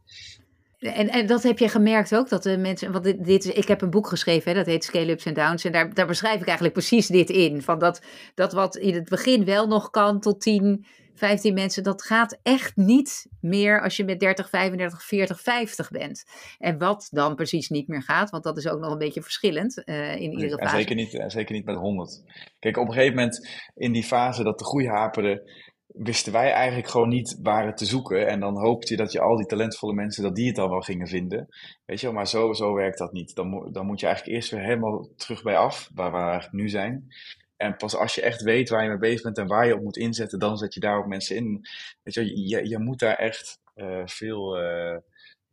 En, 0.79 1.09
en 1.09 1.27
dat 1.27 1.43
heb 1.43 1.59
je 1.59 1.69
gemerkt 1.69 2.15
ook, 2.15 2.29
dat 2.29 2.43
de 2.43 2.59
mensen, 2.59 2.93
want 2.93 3.05
dit, 3.05 3.25
dit 3.25 3.57
ik 3.57 3.69
heb 3.69 3.81
een 3.81 3.91
boek 3.91 4.07
geschreven, 4.07 4.51
hè, 4.51 4.57
dat 4.57 4.67
heet 4.67 4.85
Scale 4.85 5.11
Ups 5.11 5.27
and 5.27 5.37
Downs, 5.37 5.65
en 5.65 5.73
daar, 5.73 5.95
daar 5.95 6.07
beschrijf 6.07 6.41
ik 6.41 6.47
eigenlijk 6.47 6.75
precies 6.75 7.07
dit 7.07 7.31
in, 7.31 7.63
van 7.63 7.79
dat, 7.79 8.03
dat 8.35 8.53
wat 8.53 8.77
in 8.77 8.95
het 8.95 9.09
begin 9.09 9.45
wel 9.45 9.67
nog 9.67 9.91
kan 9.91 10.21
tot 10.21 10.41
10, 10.41 10.87
15 11.19 11.55
mensen, 11.55 11.83
dat 11.83 12.03
gaat 12.03 12.39
echt 12.43 12.77
niet 12.77 13.27
meer 13.41 13.83
als 13.83 13.97
je 13.97 14.05
met 14.05 14.21
30, 14.21 14.49
35, 14.49 15.03
40, 15.03 15.41
50 15.41 15.91
bent. 15.91 16.25
En 16.59 16.79
wat 16.79 17.09
dan 17.11 17.35
precies 17.35 17.69
niet 17.69 17.89
meer 17.89 18.03
gaat, 18.03 18.31
want 18.31 18.45
dat 18.45 18.57
is 18.57 18.69
ook 18.69 18.81
nog 18.81 18.93
een 18.93 18.99
beetje 18.99 19.23
verschillend 19.23 19.83
uh, 19.85 20.15
in 20.15 20.33
iedere 20.33 20.59
fase. 20.59 20.63
En 20.63 20.79
zeker 20.79 20.95
niet, 20.95 21.25
zeker 21.27 21.55
niet 21.55 21.65
met 21.65 21.77
100. 21.77 22.23
Kijk, 22.59 22.77
op 22.77 22.87
een 22.87 22.93
gegeven 22.93 23.17
moment 23.17 23.49
in 23.75 23.93
die 23.93 24.05
fase 24.05 24.43
dat 24.43 24.59
de 24.59 24.65
groei 24.65 24.89
haperde, 24.89 25.67
wisten 25.87 26.33
wij 26.33 26.53
eigenlijk 26.53 26.89
gewoon 26.89 27.09
niet 27.09 27.39
waar 27.43 27.67
het 27.67 27.77
te 27.77 27.85
zoeken. 27.85 28.27
En 28.27 28.41
dan 28.41 28.59
hoopte 28.59 28.93
je 28.93 28.97
dat 28.97 29.13
je 29.13 29.21
al 29.21 29.37
die 29.37 29.47
talentvolle 29.47 29.95
mensen, 29.95 30.23
dat 30.23 30.35
die 30.35 30.47
het 30.47 30.57
dan 30.57 30.71
wel 30.71 30.81
gingen 30.81 31.07
vinden. 31.07 31.49
Weet 31.87 32.01
je 32.01 32.07
wel, 32.07 32.15
maar 32.15 32.27
zo, 32.27 32.53
zo 32.53 32.75
werkt 32.75 32.99
dat 32.99 33.13
niet. 33.13 33.35
Dan, 33.35 33.69
dan 33.73 33.87
moet 33.87 34.01
je 34.01 34.07
eigenlijk 34.07 34.37
eerst 34.37 34.51
weer 34.51 34.63
helemaal 34.63 35.09
terug 35.17 35.43
bij 35.43 35.57
af, 35.57 35.91
waar 35.95 36.11
we 36.13 36.19
eigenlijk 36.19 36.53
nu 36.53 36.69
zijn. 36.69 37.07
En 37.59 37.77
pas 37.77 37.97
als 37.97 38.15
je 38.15 38.23
echt 38.23 38.43
weet 38.43 38.69
waar 38.69 38.83
je 38.83 38.89
mee 38.89 38.99
bezig 38.99 39.23
bent 39.23 39.39
en 39.39 39.47
waar 39.47 39.67
je 39.67 39.75
op 39.75 39.83
moet 39.83 39.97
inzetten, 39.97 40.39
dan 40.39 40.57
zet 40.57 40.75
je 40.75 40.81
daar 40.81 40.99
ook 40.99 41.07
mensen 41.07 41.37
in. 41.37 41.67
Weet 42.03 42.15
je, 42.15 42.49
je, 42.49 42.69
je 42.69 42.79
moet 42.79 42.99
daar 42.99 43.17
echt 43.17 43.59
uh, 43.77 44.03
veel 44.05 44.63
uh, 44.63 44.97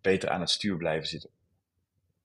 beter 0.02 0.30
aan 0.30 0.40
het 0.40 0.50
stuur 0.50 0.78
blijven 0.78 1.08
zitten. 1.08 1.30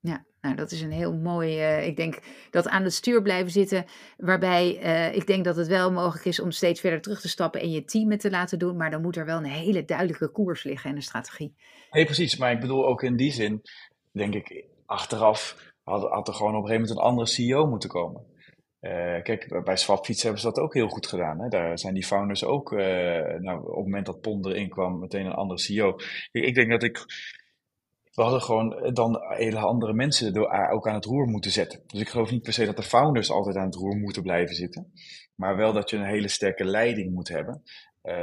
Ja, 0.00 0.24
nou 0.40 0.56
dat 0.56 0.70
is 0.70 0.80
een 0.80 0.92
heel 0.92 1.14
mooi. 1.14 1.58
Uh, 1.58 1.86
ik 1.86 1.96
denk 1.96 2.18
dat 2.50 2.68
aan 2.68 2.82
het 2.82 2.92
stuur 2.92 3.22
blijven 3.22 3.50
zitten, 3.50 3.84
waarbij 4.16 4.82
uh, 4.82 5.14
ik 5.16 5.26
denk 5.26 5.44
dat 5.44 5.56
het 5.56 5.66
wel 5.66 5.92
mogelijk 5.92 6.24
is 6.24 6.40
om 6.40 6.50
steeds 6.50 6.80
verder 6.80 7.00
terug 7.00 7.20
te 7.20 7.28
stappen 7.28 7.60
en 7.60 7.70
je 7.70 7.84
team 7.84 8.18
te 8.18 8.30
laten 8.30 8.58
doen, 8.58 8.76
maar 8.76 8.90
dan 8.90 9.02
moet 9.02 9.16
er 9.16 9.24
wel 9.24 9.36
een 9.36 9.44
hele 9.44 9.84
duidelijke 9.84 10.28
koers 10.28 10.62
liggen 10.62 10.90
en 10.90 10.96
een 10.96 11.02
strategie. 11.02 11.54
Nee, 11.90 12.04
precies. 12.04 12.36
Maar 12.36 12.52
ik 12.52 12.60
bedoel 12.60 12.86
ook 12.86 13.02
in 13.02 13.16
die 13.16 13.32
zin, 13.32 13.62
denk 14.12 14.34
ik, 14.34 14.64
achteraf 14.86 15.72
had, 15.82 16.10
had 16.10 16.28
er 16.28 16.34
gewoon 16.34 16.56
op 16.56 16.62
een 16.62 16.68
gegeven 16.68 16.88
moment 16.88 16.98
een 16.98 17.10
andere 17.10 17.26
CEO 17.26 17.66
moeten 17.66 17.88
komen. 17.88 18.24
Uh, 18.80 19.22
kijk, 19.22 19.60
bij 19.64 19.76
Swapfiets 19.76 20.22
hebben 20.22 20.40
ze 20.40 20.46
dat 20.46 20.58
ook 20.58 20.74
heel 20.74 20.88
goed 20.88 21.06
gedaan. 21.06 21.40
Hè? 21.40 21.48
Daar 21.48 21.78
zijn 21.78 21.94
die 21.94 22.04
founders 22.04 22.44
ook, 22.44 22.70
nou, 22.70 23.58
op 23.58 23.66
het 23.66 23.84
moment 23.84 24.06
dat 24.06 24.20
Ponder 24.20 24.52
erin 24.52 24.68
kwam, 24.68 24.98
meteen 24.98 25.26
een 25.26 25.32
andere 25.32 25.60
CEO. 25.60 25.96
Ik, 26.32 26.44
ik 26.44 26.54
denk 26.54 26.70
dat 26.70 26.82
ik 26.82 27.06
we 28.14 28.22
hadden 28.22 28.42
gewoon 28.42 28.78
eh, 28.78 28.92
dan 28.92 29.20
hele 29.28 29.58
andere 29.58 29.92
mensen 29.92 30.50
ook 30.70 30.88
aan 30.88 30.94
het 30.94 31.04
roer 31.04 31.26
moeten 31.26 31.50
zetten. 31.50 31.82
Dus 31.86 32.00
ik 32.00 32.08
geloof 32.08 32.30
niet 32.30 32.42
per 32.42 32.52
se 32.52 32.64
dat 32.64 32.76
de 32.76 32.82
founders 32.82 33.30
altijd 33.30 33.56
aan 33.56 33.66
het 33.66 33.74
roer 33.74 33.96
moeten 33.96 34.22
blijven 34.22 34.54
zitten. 34.54 34.92
Maar 35.34 35.56
wel 35.56 35.72
dat 35.72 35.90
je 35.90 35.96
een 35.96 36.04
hele 36.04 36.28
sterke 36.28 36.64
leiding 36.64 37.12
moet 37.12 37.28
hebben. 37.28 37.62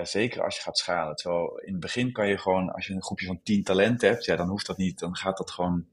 Zeker 0.04 0.44
als 0.44 0.56
je 0.56 0.62
gaat 0.62 0.78
schalen. 0.78 1.16
Terwijl 1.16 1.58
in 1.58 1.72
het 1.72 1.82
begin 1.82 2.12
kan 2.12 2.28
je 2.28 2.38
gewoon, 2.38 2.72
als 2.72 2.88
je 2.88 2.94
een 2.94 3.04
groepje 3.04 3.26
van 3.26 3.40
tien 3.44 3.64
talenten 3.64 4.10
hebt, 4.10 4.26
ja, 4.26 4.36
dan 4.36 4.50
hoeft 4.50 4.66
dat 4.66 4.78
niet. 4.78 5.00
Dan 5.00 5.16
gaat 5.16 5.38
dat 5.38 5.52
gewoon. 5.52 5.86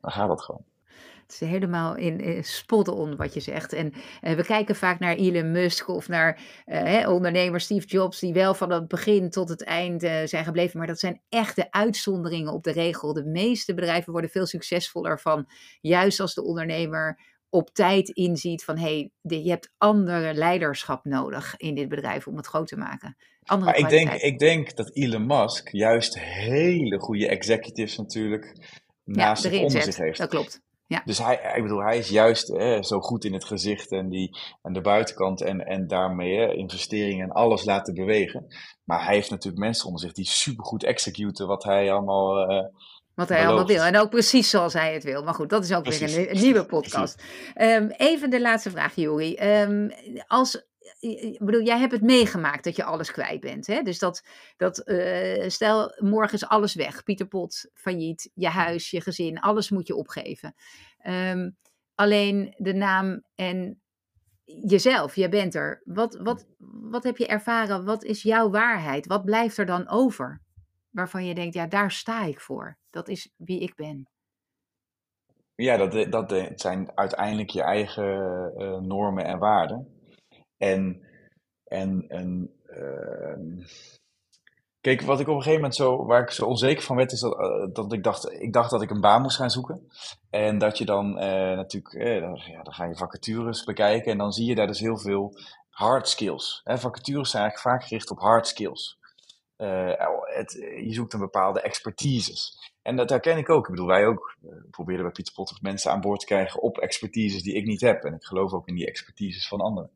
Dan 0.00 0.10
gaat 0.10 0.28
dat 0.28 0.42
gewoon. 0.42 0.64
Het 1.26 1.42
is 1.42 1.48
helemaal 1.48 1.96
in, 1.96 2.20
in 2.20 2.44
spot 2.44 2.88
on 2.88 3.16
wat 3.16 3.34
je 3.34 3.40
zegt. 3.40 3.72
En 3.72 3.92
uh, 4.22 4.32
we 4.32 4.44
kijken 4.44 4.76
vaak 4.76 4.98
naar 4.98 5.14
Elon 5.14 5.50
Musk 5.50 5.88
of 5.88 6.08
naar 6.08 6.40
hè, 6.64 7.08
ondernemer 7.08 7.60
Steve 7.60 7.86
Jobs, 7.86 8.18
die 8.18 8.32
wel 8.32 8.54
van 8.54 8.70
het 8.70 8.88
begin 8.88 9.30
tot 9.30 9.48
het 9.48 9.64
eind 9.64 10.00
zijn 10.24 10.44
gebleven. 10.44 10.78
Maar 10.78 10.86
dat 10.86 10.98
zijn 10.98 11.22
echte 11.28 11.66
uitzonderingen 11.70 12.52
op 12.52 12.64
de 12.64 12.72
regel. 12.72 13.12
De 13.12 13.24
meeste 13.24 13.74
bedrijven 13.74 14.12
worden 14.12 14.30
veel 14.30 14.46
succesvoller 14.46 15.20
van, 15.20 15.46
juist 15.80 16.20
als 16.20 16.34
de 16.34 16.44
ondernemer 16.44 17.18
op 17.54 17.70
tijd 17.70 18.08
inziet 18.08 18.64
van 18.64 18.78
hé, 18.78 19.10
hey, 19.22 19.40
je 19.42 19.50
hebt 19.50 19.72
andere 19.78 20.34
leiderschap 20.34 21.04
nodig 21.04 21.56
in 21.56 21.74
dit 21.74 21.88
bedrijf 21.88 22.26
om 22.26 22.36
het 22.36 22.46
groot 22.46 22.66
te 22.66 22.76
maken. 22.76 23.16
Andere 23.42 23.70
maar 23.70 23.80
ik 23.80 23.88
denk, 23.88 24.12
ik 24.12 24.38
denk 24.38 24.76
dat 24.76 24.90
Elon 24.96 25.26
Musk 25.26 25.68
juist 25.68 26.18
hele 26.18 26.98
goede 26.98 27.28
executives 27.28 27.96
natuurlijk 27.96 28.56
naast 29.04 29.42
ja, 29.42 29.50
zich 29.50 29.60
onder 29.60 29.82
zich 29.82 29.96
heeft. 29.96 30.18
Dat 30.18 30.28
klopt. 30.28 30.62
Ja. 30.86 31.02
Dus 31.04 31.18
hij, 31.18 31.52
ik 31.56 31.62
bedoel, 31.62 31.82
hij 31.82 31.98
is 31.98 32.08
juist 32.08 32.48
hè, 32.48 32.82
zo 32.82 33.00
goed 33.00 33.24
in 33.24 33.32
het 33.32 33.44
gezicht 33.44 33.90
en, 33.90 34.08
die, 34.08 34.38
en 34.62 34.72
de 34.72 34.80
buitenkant 34.80 35.40
en, 35.40 35.66
en 35.66 35.86
daarmee 35.86 36.36
hè, 36.36 36.52
investeringen 36.52 37.24
en 37.24 37.32
alles 37.32 37.64
laten 37.64 37.94
bewegen. 37.94 38.46
Maar 38.84 39.04
hij 39.04 39.14
heeft 39.14 39.30
natuurlijk 39.30 39.64
mensen 39.64 39.86
onder 39.86 40.00
zich 40.00 40.12
die 40.12 40.26
supergoed 40.26 40.84
executen 40.84 41.46
wat 41.46 41.64
hij 41.64 41.92
allemaal. 41.92 42.50
Uh, 42.50 42.64
wat 43.14 43.28
hij 43.28 43.46
allemaal 43.46 43.66
wil. 43.66 43.82
En 43.82 43.98
ook 43.98 44.10
precies 44.10 44.50
zoals 44.50 44.72
hij 44.72 44.92
het 44.92 45.04
wil. 45.04 45.22
Maar 45.22 45.34
goed, 45.34 45.50
dat 45.50 45.64
is 45.64 45.74
ook 45.74 45.84
weer 45.84 46.02
een, 46.02 46.30
een, 46.30 46.42
nieuwe 46.42 46.66
podcast. 46.66 47.22
Um, 47.56 47.90
even 47.90 48.30
de 48.30 48.40
laatste 48.40 48.70
vraag, 48.70 48.94
Juri. 48.94 49.36
Um, 49.62 49.90
als 50.26 50.64
ik 51.04 51.44
bedoel, 51.44 51.62
jij 51.62 51.78
hebt 51.78 51.92
het 51.92 52.02
meegemaakt 52.02 52.64
dat 52.64 52.76
je 52.76 52.84
alles 52.84 53.10
kwijt 53.10 53.40
bent. 53.40 53.66
Hè? 53.66 53.82
Dus 53.82 53.98
dat, 53.98 54.24
dat 54.56 54.88
uh, 54.88 55.48
stel, 55.48 55.94
morgen 55.98 56.34
is 56.34 56.46
alles 56.46 56.74
weg. 56.74 57.02
Pieter 57.02 57.26
Pot, 57.26 57.70
failliet, 57.74 58.30
je 58.34 58.48
huis, 58.48 58.90
je 58.90 59.00
gezin, 59.00 59.40
alles 59.40 59.70
moet 59.70 59.86
je 59.86 59.94
opgeven. 59.94 60.54
Um, 61.06 61.56
alleen 61.94 62.54
de 62.56 62.74
naam 62.74 63.22
en 63.34 63.80
jezelf, 64.44 65.16
jij 65.16 65.28
bent 65.28 65.54
er. 65.54 65.82
Wat, 65.84 66.14
wat, 66.14 66.46
wat 66.90 67.04
heb 67.04 67.16
je 67.16 67.26
ervaren? 67.26 67.84
Wat 67.84 68.04
is 68.04 68.22
jouw 68.22 68.50
waarheid? 68.50 69.06
Wat 69.06 69.24
blijft 69.24 69.56
er 69.56 69.66
dan 69.66 69.88
over? 69.88 70.40
Waarvan 70.90 71.24
je 71.24 71.34
denkt, 71.34 71.54
ja, 71.54 71.66
daar 71.66 71.90
sta 71.90 72.24
ik 72.24 72.40
voor. 72.40 72.78
Dat 72.90 73.08
is 73.08 73.32
wie 73.36 73.60
ik 73.60 73.74
ben. 73.74 74.08
Ja, 75.54 75.86
dat, 75.86 76.12
dat 76.12 76.60
zijn 76.60 76.90
uiteindelijk 76.94 77.50
je 77.50 77.62
eigen 77.62 78.04
uh, 78.56 78.78
normen 78.78 79.24
en 79.24 79.38
waarden. 79.38 80.02
En, 80.56 81.02
en, 81.64 82.04
en 82.08 82.50
uh, 82.66 83.66
kijk, 84.80 85.00
wat 85.02 85.20
ik 85.20 85.28
op 85.28 85.34
een 85.34 85.42
gegeven 85.42 85.60
moment 85.60 85.74
zo, 85.74 86.04
waar 86.04 86.22
ik 86.22 86.30
zo 86.30 86.46
onzeker 86.46 86.82
van 86.82 86.96
werd, 86.96 87.12
is 87.12 87.20
dat, 87.20 87.38
uh, 87.38 87.68
dat 87.72 87.92
ik 87.92 88.02
dacht, 88.02 88.32
ik 88.32 88.52
dacht 88.52 88.70
dat 88.70 88.82
ik 88.82 88.90
een 88.90 89.00
baan 89.00 89.22
moest 89.22 89.36
gaan 89.36 89.50
zoeken. 89.50 89.88
En 90.30 90.58
dat 90.58 90.78
je 90.78 90.84
dan 90.84 91.06
uh, 91.06 91.56
natuurlijk, 91.56 92.20
dan, 92.20 92.40
ja, 92.46 92.62
dan 92.62 92.72
ga 92.72 92.84
je 92.84 92.96
vacatures 92.96 93.64
bekijken 93.64 94.12
en 94.12 94.18
dan 94.18 94.32
zie 94.32 94.46
je 94.46 94.54
daar 94.54 94.66
dus 94.66 94.80
heel 94.80 94.98
veel 94.98 95.38
hard 95.70 96.08
skills. 96.08 96.60
Hè? 96.64 96.78
Vacatures 96.78 97.30
zijn 97.30 97.42
eigenlijk 97.42 97.76
vaak 97.76 97.88
gericht 97.88 98.10
op 98.10 98.18
hard 98.18 98.46
skills. 98.46 98.98
Het, 99.56 100.52
je 100.84 100.92
zoekt 100.92 101.12
een 101.12 101.20
bepaalde 101.20 101.60
expertises. 101.60 102.72
En 102.82 102.96
dat 102.96 103.10
herken 103.10 103.38
ik 103.38 103.48
ook. 103.48 103.64
Ik 103.64 103.70
bedoel, 103.70 103.86
wij 103.86 104.06
ook 104.06 104.36
uh, 104.42 104.50
proberen 104.70 105.02
bij 105.02 105.12
Pieter 105.12 105.34
Potter 105.34 105.58
mensen 105.60 105.90
aan 105.90 106.00
boord 106.00 106.20
te 106.20 106.26
krijgen 106.26 106.62
op 106.62 106.78
expertises 106.78 107.42
die 107.42 107.54
ik 107.54 107.66
niet 107.66 107.80
heb. 107.80 108.04
En 108.04 108.14
ik 108.14 108.24
geloof 108.24 108.52
ook 108.52 108.68
in 108.68 108.74
die 108.74 108.86
expertises 108.86 109.48
van 109.48 109.60
anderen. 109.60 109.90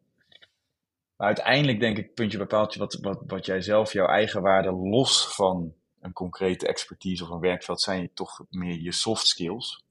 Maar 1.18 1.26
uiteindelijk 1.26 1.80
denk 1.80 1.98
ik, 1.98 2.14
puntje 2.14 2.38
bepaald, 2.38 2.74
wat, 2.74 2.94
wat, 2.94 3.22
wat 3.26 3.46
jij 3.46 3.60
zelf, 3.60 3.92
jouw 3.92 4.06
eigen 4.06 4.42
waarde, 4.42 4.72
los 4.72 5.34
van 5.34 5.74
een 6.00 6.12
concrete 6.12 6.66
expertise 6.66 7.24
of 7.24 7.30
een 7.30 7.40
werkveld, 7.40 7.80
zijn 7.80 8.00
je 8.00 8.12
toch 8.12 8.44
meer 8.50 8.80
je 8.80 8.92
soft 8.92 9.26
skills. 9.26 9.84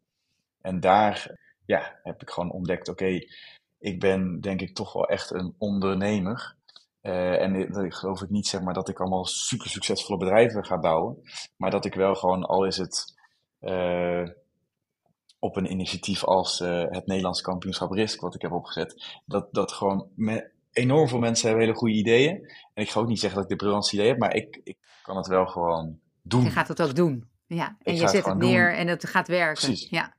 En 0.61 0.79
daar 0.79 1.39
ja, 1.65 1.99
heb 2.03 2.21
ik 2.21 2.29
gewoon 2.29 2.51
ontdekt, 2.51 2.89
oké, 2.89 3.19
ik 3.79 3.99
ben 3.99 4.41
denk 4.41 4.61
ik 4.61 4.75
toch 4.75 4.93
wel 4.93 5.07
echt 5.07 5.31
een 5.31 5.55
ondernemer. 5.57 6.55
Uh, 7.01 7.41
en 7.41 7.55
ik 7.55 7.93
geloof 7.93 8.21
ik 8.21 8.29
niet 8.29 8.47
zeg 8.47 8.61
maar 8.61 8.73
dat 8.73 8.89
ik 8.89 8.99
allemaal 8.99 9.25
super 9.25 9.69
succesvolle 9.69 10.19
bedrijven 10.19 10.65
ga 10.65 10.79
bouwen. 10.79 11.21
Maar 11.57 11.71
dat 11.71 11.85
ik 11.85 11.93
wel 11.93 12.15
gewoon, 12.15 12.43
al 12.43 12.65
is 12.65 12.77
het 12.77 13.15
uh, 13.61 14.29
op 15.39 15.55
een 15.55 15.71
initiatief 15.71 16.23
als 16.23 16.59
uh, 16.59 16.85
het 16.89 17.05
Nederlands 17.05 17.41
kampioenschap 17.41 17.91
Risk, 17.91 18.21
wat 18.21 18.35
ik 18.35 18.41
heb 18.41 18.51
opgezet, 18.51 19.21
dat, 19.25 19.47
dat 19.51 19.71
gewoon 19.71 20.09
met 20.15 20.55
enorm 20.77 21.07
veel 21.07 21.19
mensen 21.19 21.47
hebben 21.47 21.65
hele 21.65 21.77
goede 21.77 21.95
ideeën. 21.95 22.35
En 22.73 22.83
ik 22.83 22.89
ga 22.89 22.99
ook 22.99 23.07
niet 23.07 23.19
zeggen 23.19 23.41
dat 23.41 23.51
ik 23.51 23.57
de 23.57 23.63
briljantste 23.63 23.95
idee 23.95 24.07
heb, 24.07 24.17
maar 24.17 24.35
ik, 24.35 24.61
ik 24.63 24.77
kan 25.01 25.17
het 25.17 25.27
wel 25.27 25.45
gewoon 25.45 25.99
doen. 26.21 26.43
Je 26.43 26.49
gaat 26.49 26.67
het 26.67 26.81
ook 26.81 26.95
doen. 26.95 27.29
Ja, 27.47 27.77
en 27.81 27.95
je 27.95 28.07
zet 28.07 28.25
het, 28.25 28.37
neer 28.37 28.75
en 28.75 28.87
het 28.87 29.07
gaat 29.07 29.27
werken. 29.27 29.65
Precies. 29.65 29.89
Ja. 29.89 30.15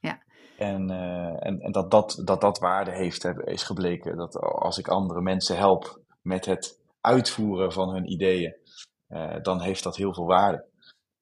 ja. 0.00 0.22
En, 0.56 0.90
uh, 0.90 1.46
en, 1.46 1.60
en 1.60 1.72
dat, 1.72 1.90
dat, 1.90 2.20
dat 2.24 2.40
dat 2.40 2.58
waarde 2.58 2.90
heeft, 2.90 3.24
is 3.44 3.62
gebleken. 3.62 4.16
Dat 4.16 4.36
als 4.40 4.78
ik 4.78 4.88
andere 4.88 5.20
mensen 5.20 5.56
help 5.56 6.00
met 6.22 6.44
het 6.44 6.80
uitvoeren 7.00 7.72
van 7.72 7.88
hun 7.88 8.12
ideeën, 8.12 8.56
uh, 9.08 9.36
dan 9.42 9.60
heeft 9.60 9.82
dat 9.82 9.96
heel 9.96 10.14
veel 10.14 10.26
waarde. 10.26 10.64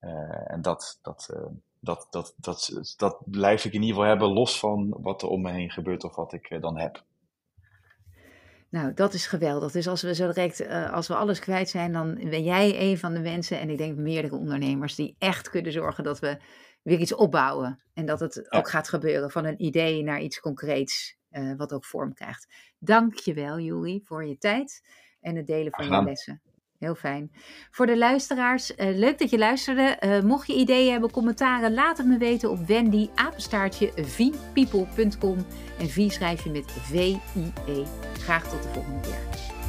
Uh, 0.01 0.53
en 0.53 0.63
dat, 0.63 0.99
dat, 1.03 1.35
dat, 1.81 2.07
dat, 2.11 2.35
dat, 2.37 2.95
dat 2.97 3.23
blijf 3.25 3.65
ik 3.65 3.73
in 3.73 3.81
ieder 3.81 3.97
geval 3.97 4.11
hebben, 4.11 4.33
los 4.33 4.59
van 4.59 4.97
wat 5.01 5.23
er 5.23 5.29
om 5.29 5.43
me 5.43 5.51
heen 5.51 5.71
gebeurt 5.71 6.05
of 6.05 6.17
wat 6.17 6.33
ik 6.33 6.61
dan 6.61 6.79
heb. 6.79 7.05
Nou, 8.71 8.95
dat 8.95 9.15
is 9.15 9.27
geweldig. 9.27 9.73
Dus 9.73 9.89
als 9.89 10.03
we 10.03 10.15
zo 10.15 10.27
direct, 10.27 10.61
uh, 10.61 10.93
als 10.93 11.09
we 11.09 11.15
alles 11.15 11.39
kwijt 11.39 11.69
zijn, 11.69 11.93
dan 11.93 12.15
ben 12.15 12.43
jij 12.45 12.81
een 12.81 12.99
van 12.99 13.15
de 13.15 13.21
mensen, 13.21 13.61
en 13.61 13.71
ik 13.71 13.79
denk 13.79 13.97
meerdere 13.97 14.37
ondernemers, 14.37 14.95
die 14.95 15.17
echt 15.19 15.51
kunnen 15.51 15.73
zorgen 15.73 16.05
dat 16.05 16.19
we 16.19 16.39
weer 16.83 16.99
iets 16.99 17.15
opbouwen. 17.15 17.83
En 17.95 18.07
dat 18.07 18.21
het 18.21 18.53
ook 18.53 18.69
gaat 18.69 18.89
gebeuren 18.89 19.31
van 19.31 19.45
een 19.45 19.63
idee 19.63 20.03
naar 20.03 20.21
iets 20.21 20.41
concreets, 20.41 21.17
uh, 21.31 21.57
wat 21.57 21.73
ook 21.73 21.85
vorm 21.85 22.15
krijgt. 22.15 22.47
Dank 22.79 23.15
je 23.15 23.35
wel, 23.35 23.59
Juri, 23.59 24.01
voor 24.05 24.27
je 24.27 24.39
tijd 24.39 24.83
en 25.21 25.37
het 25.37 25.47
delen 25.47 25.73
van 25.73 25.85
je 25.85 26.05
lessen. 26.05 26.43
Heel 26.81 26.95
fijn. 26.95 27.33
Voor 27.71 27.87
de 27.87 27.99
luisteraars, 27.99 28.77
uh, 28.77 28.97
leuk 28.97 29.19
dat 29.19 29.31
je 29.31 29.39
luisterde. 29.39 29.97
Uh, 30.05 30.21
mocht 30.21 30.47
je 30.47 30.55
ideeën 30.55 30.91
hebben, 30.91 31.11
commentaren, 31.11 31.75
laat 31.75 31.99
het 31.99 32.07
me 32.07 32.19
weten 32.19 32.51
op 32.51 32.67
Wendy. 32.67 33.09
En 35.79 35.89
V 35.89 36.11
schrijf 36.11 36.45
je 36.45 36.51
met 36.51 36.73
V-I-E. 36.73 37.85
Graag 38.19 38.49
tot 38.49 38.63
de 38.63 38.69
volgende 38.69 39.01
keer. 39.01 39.60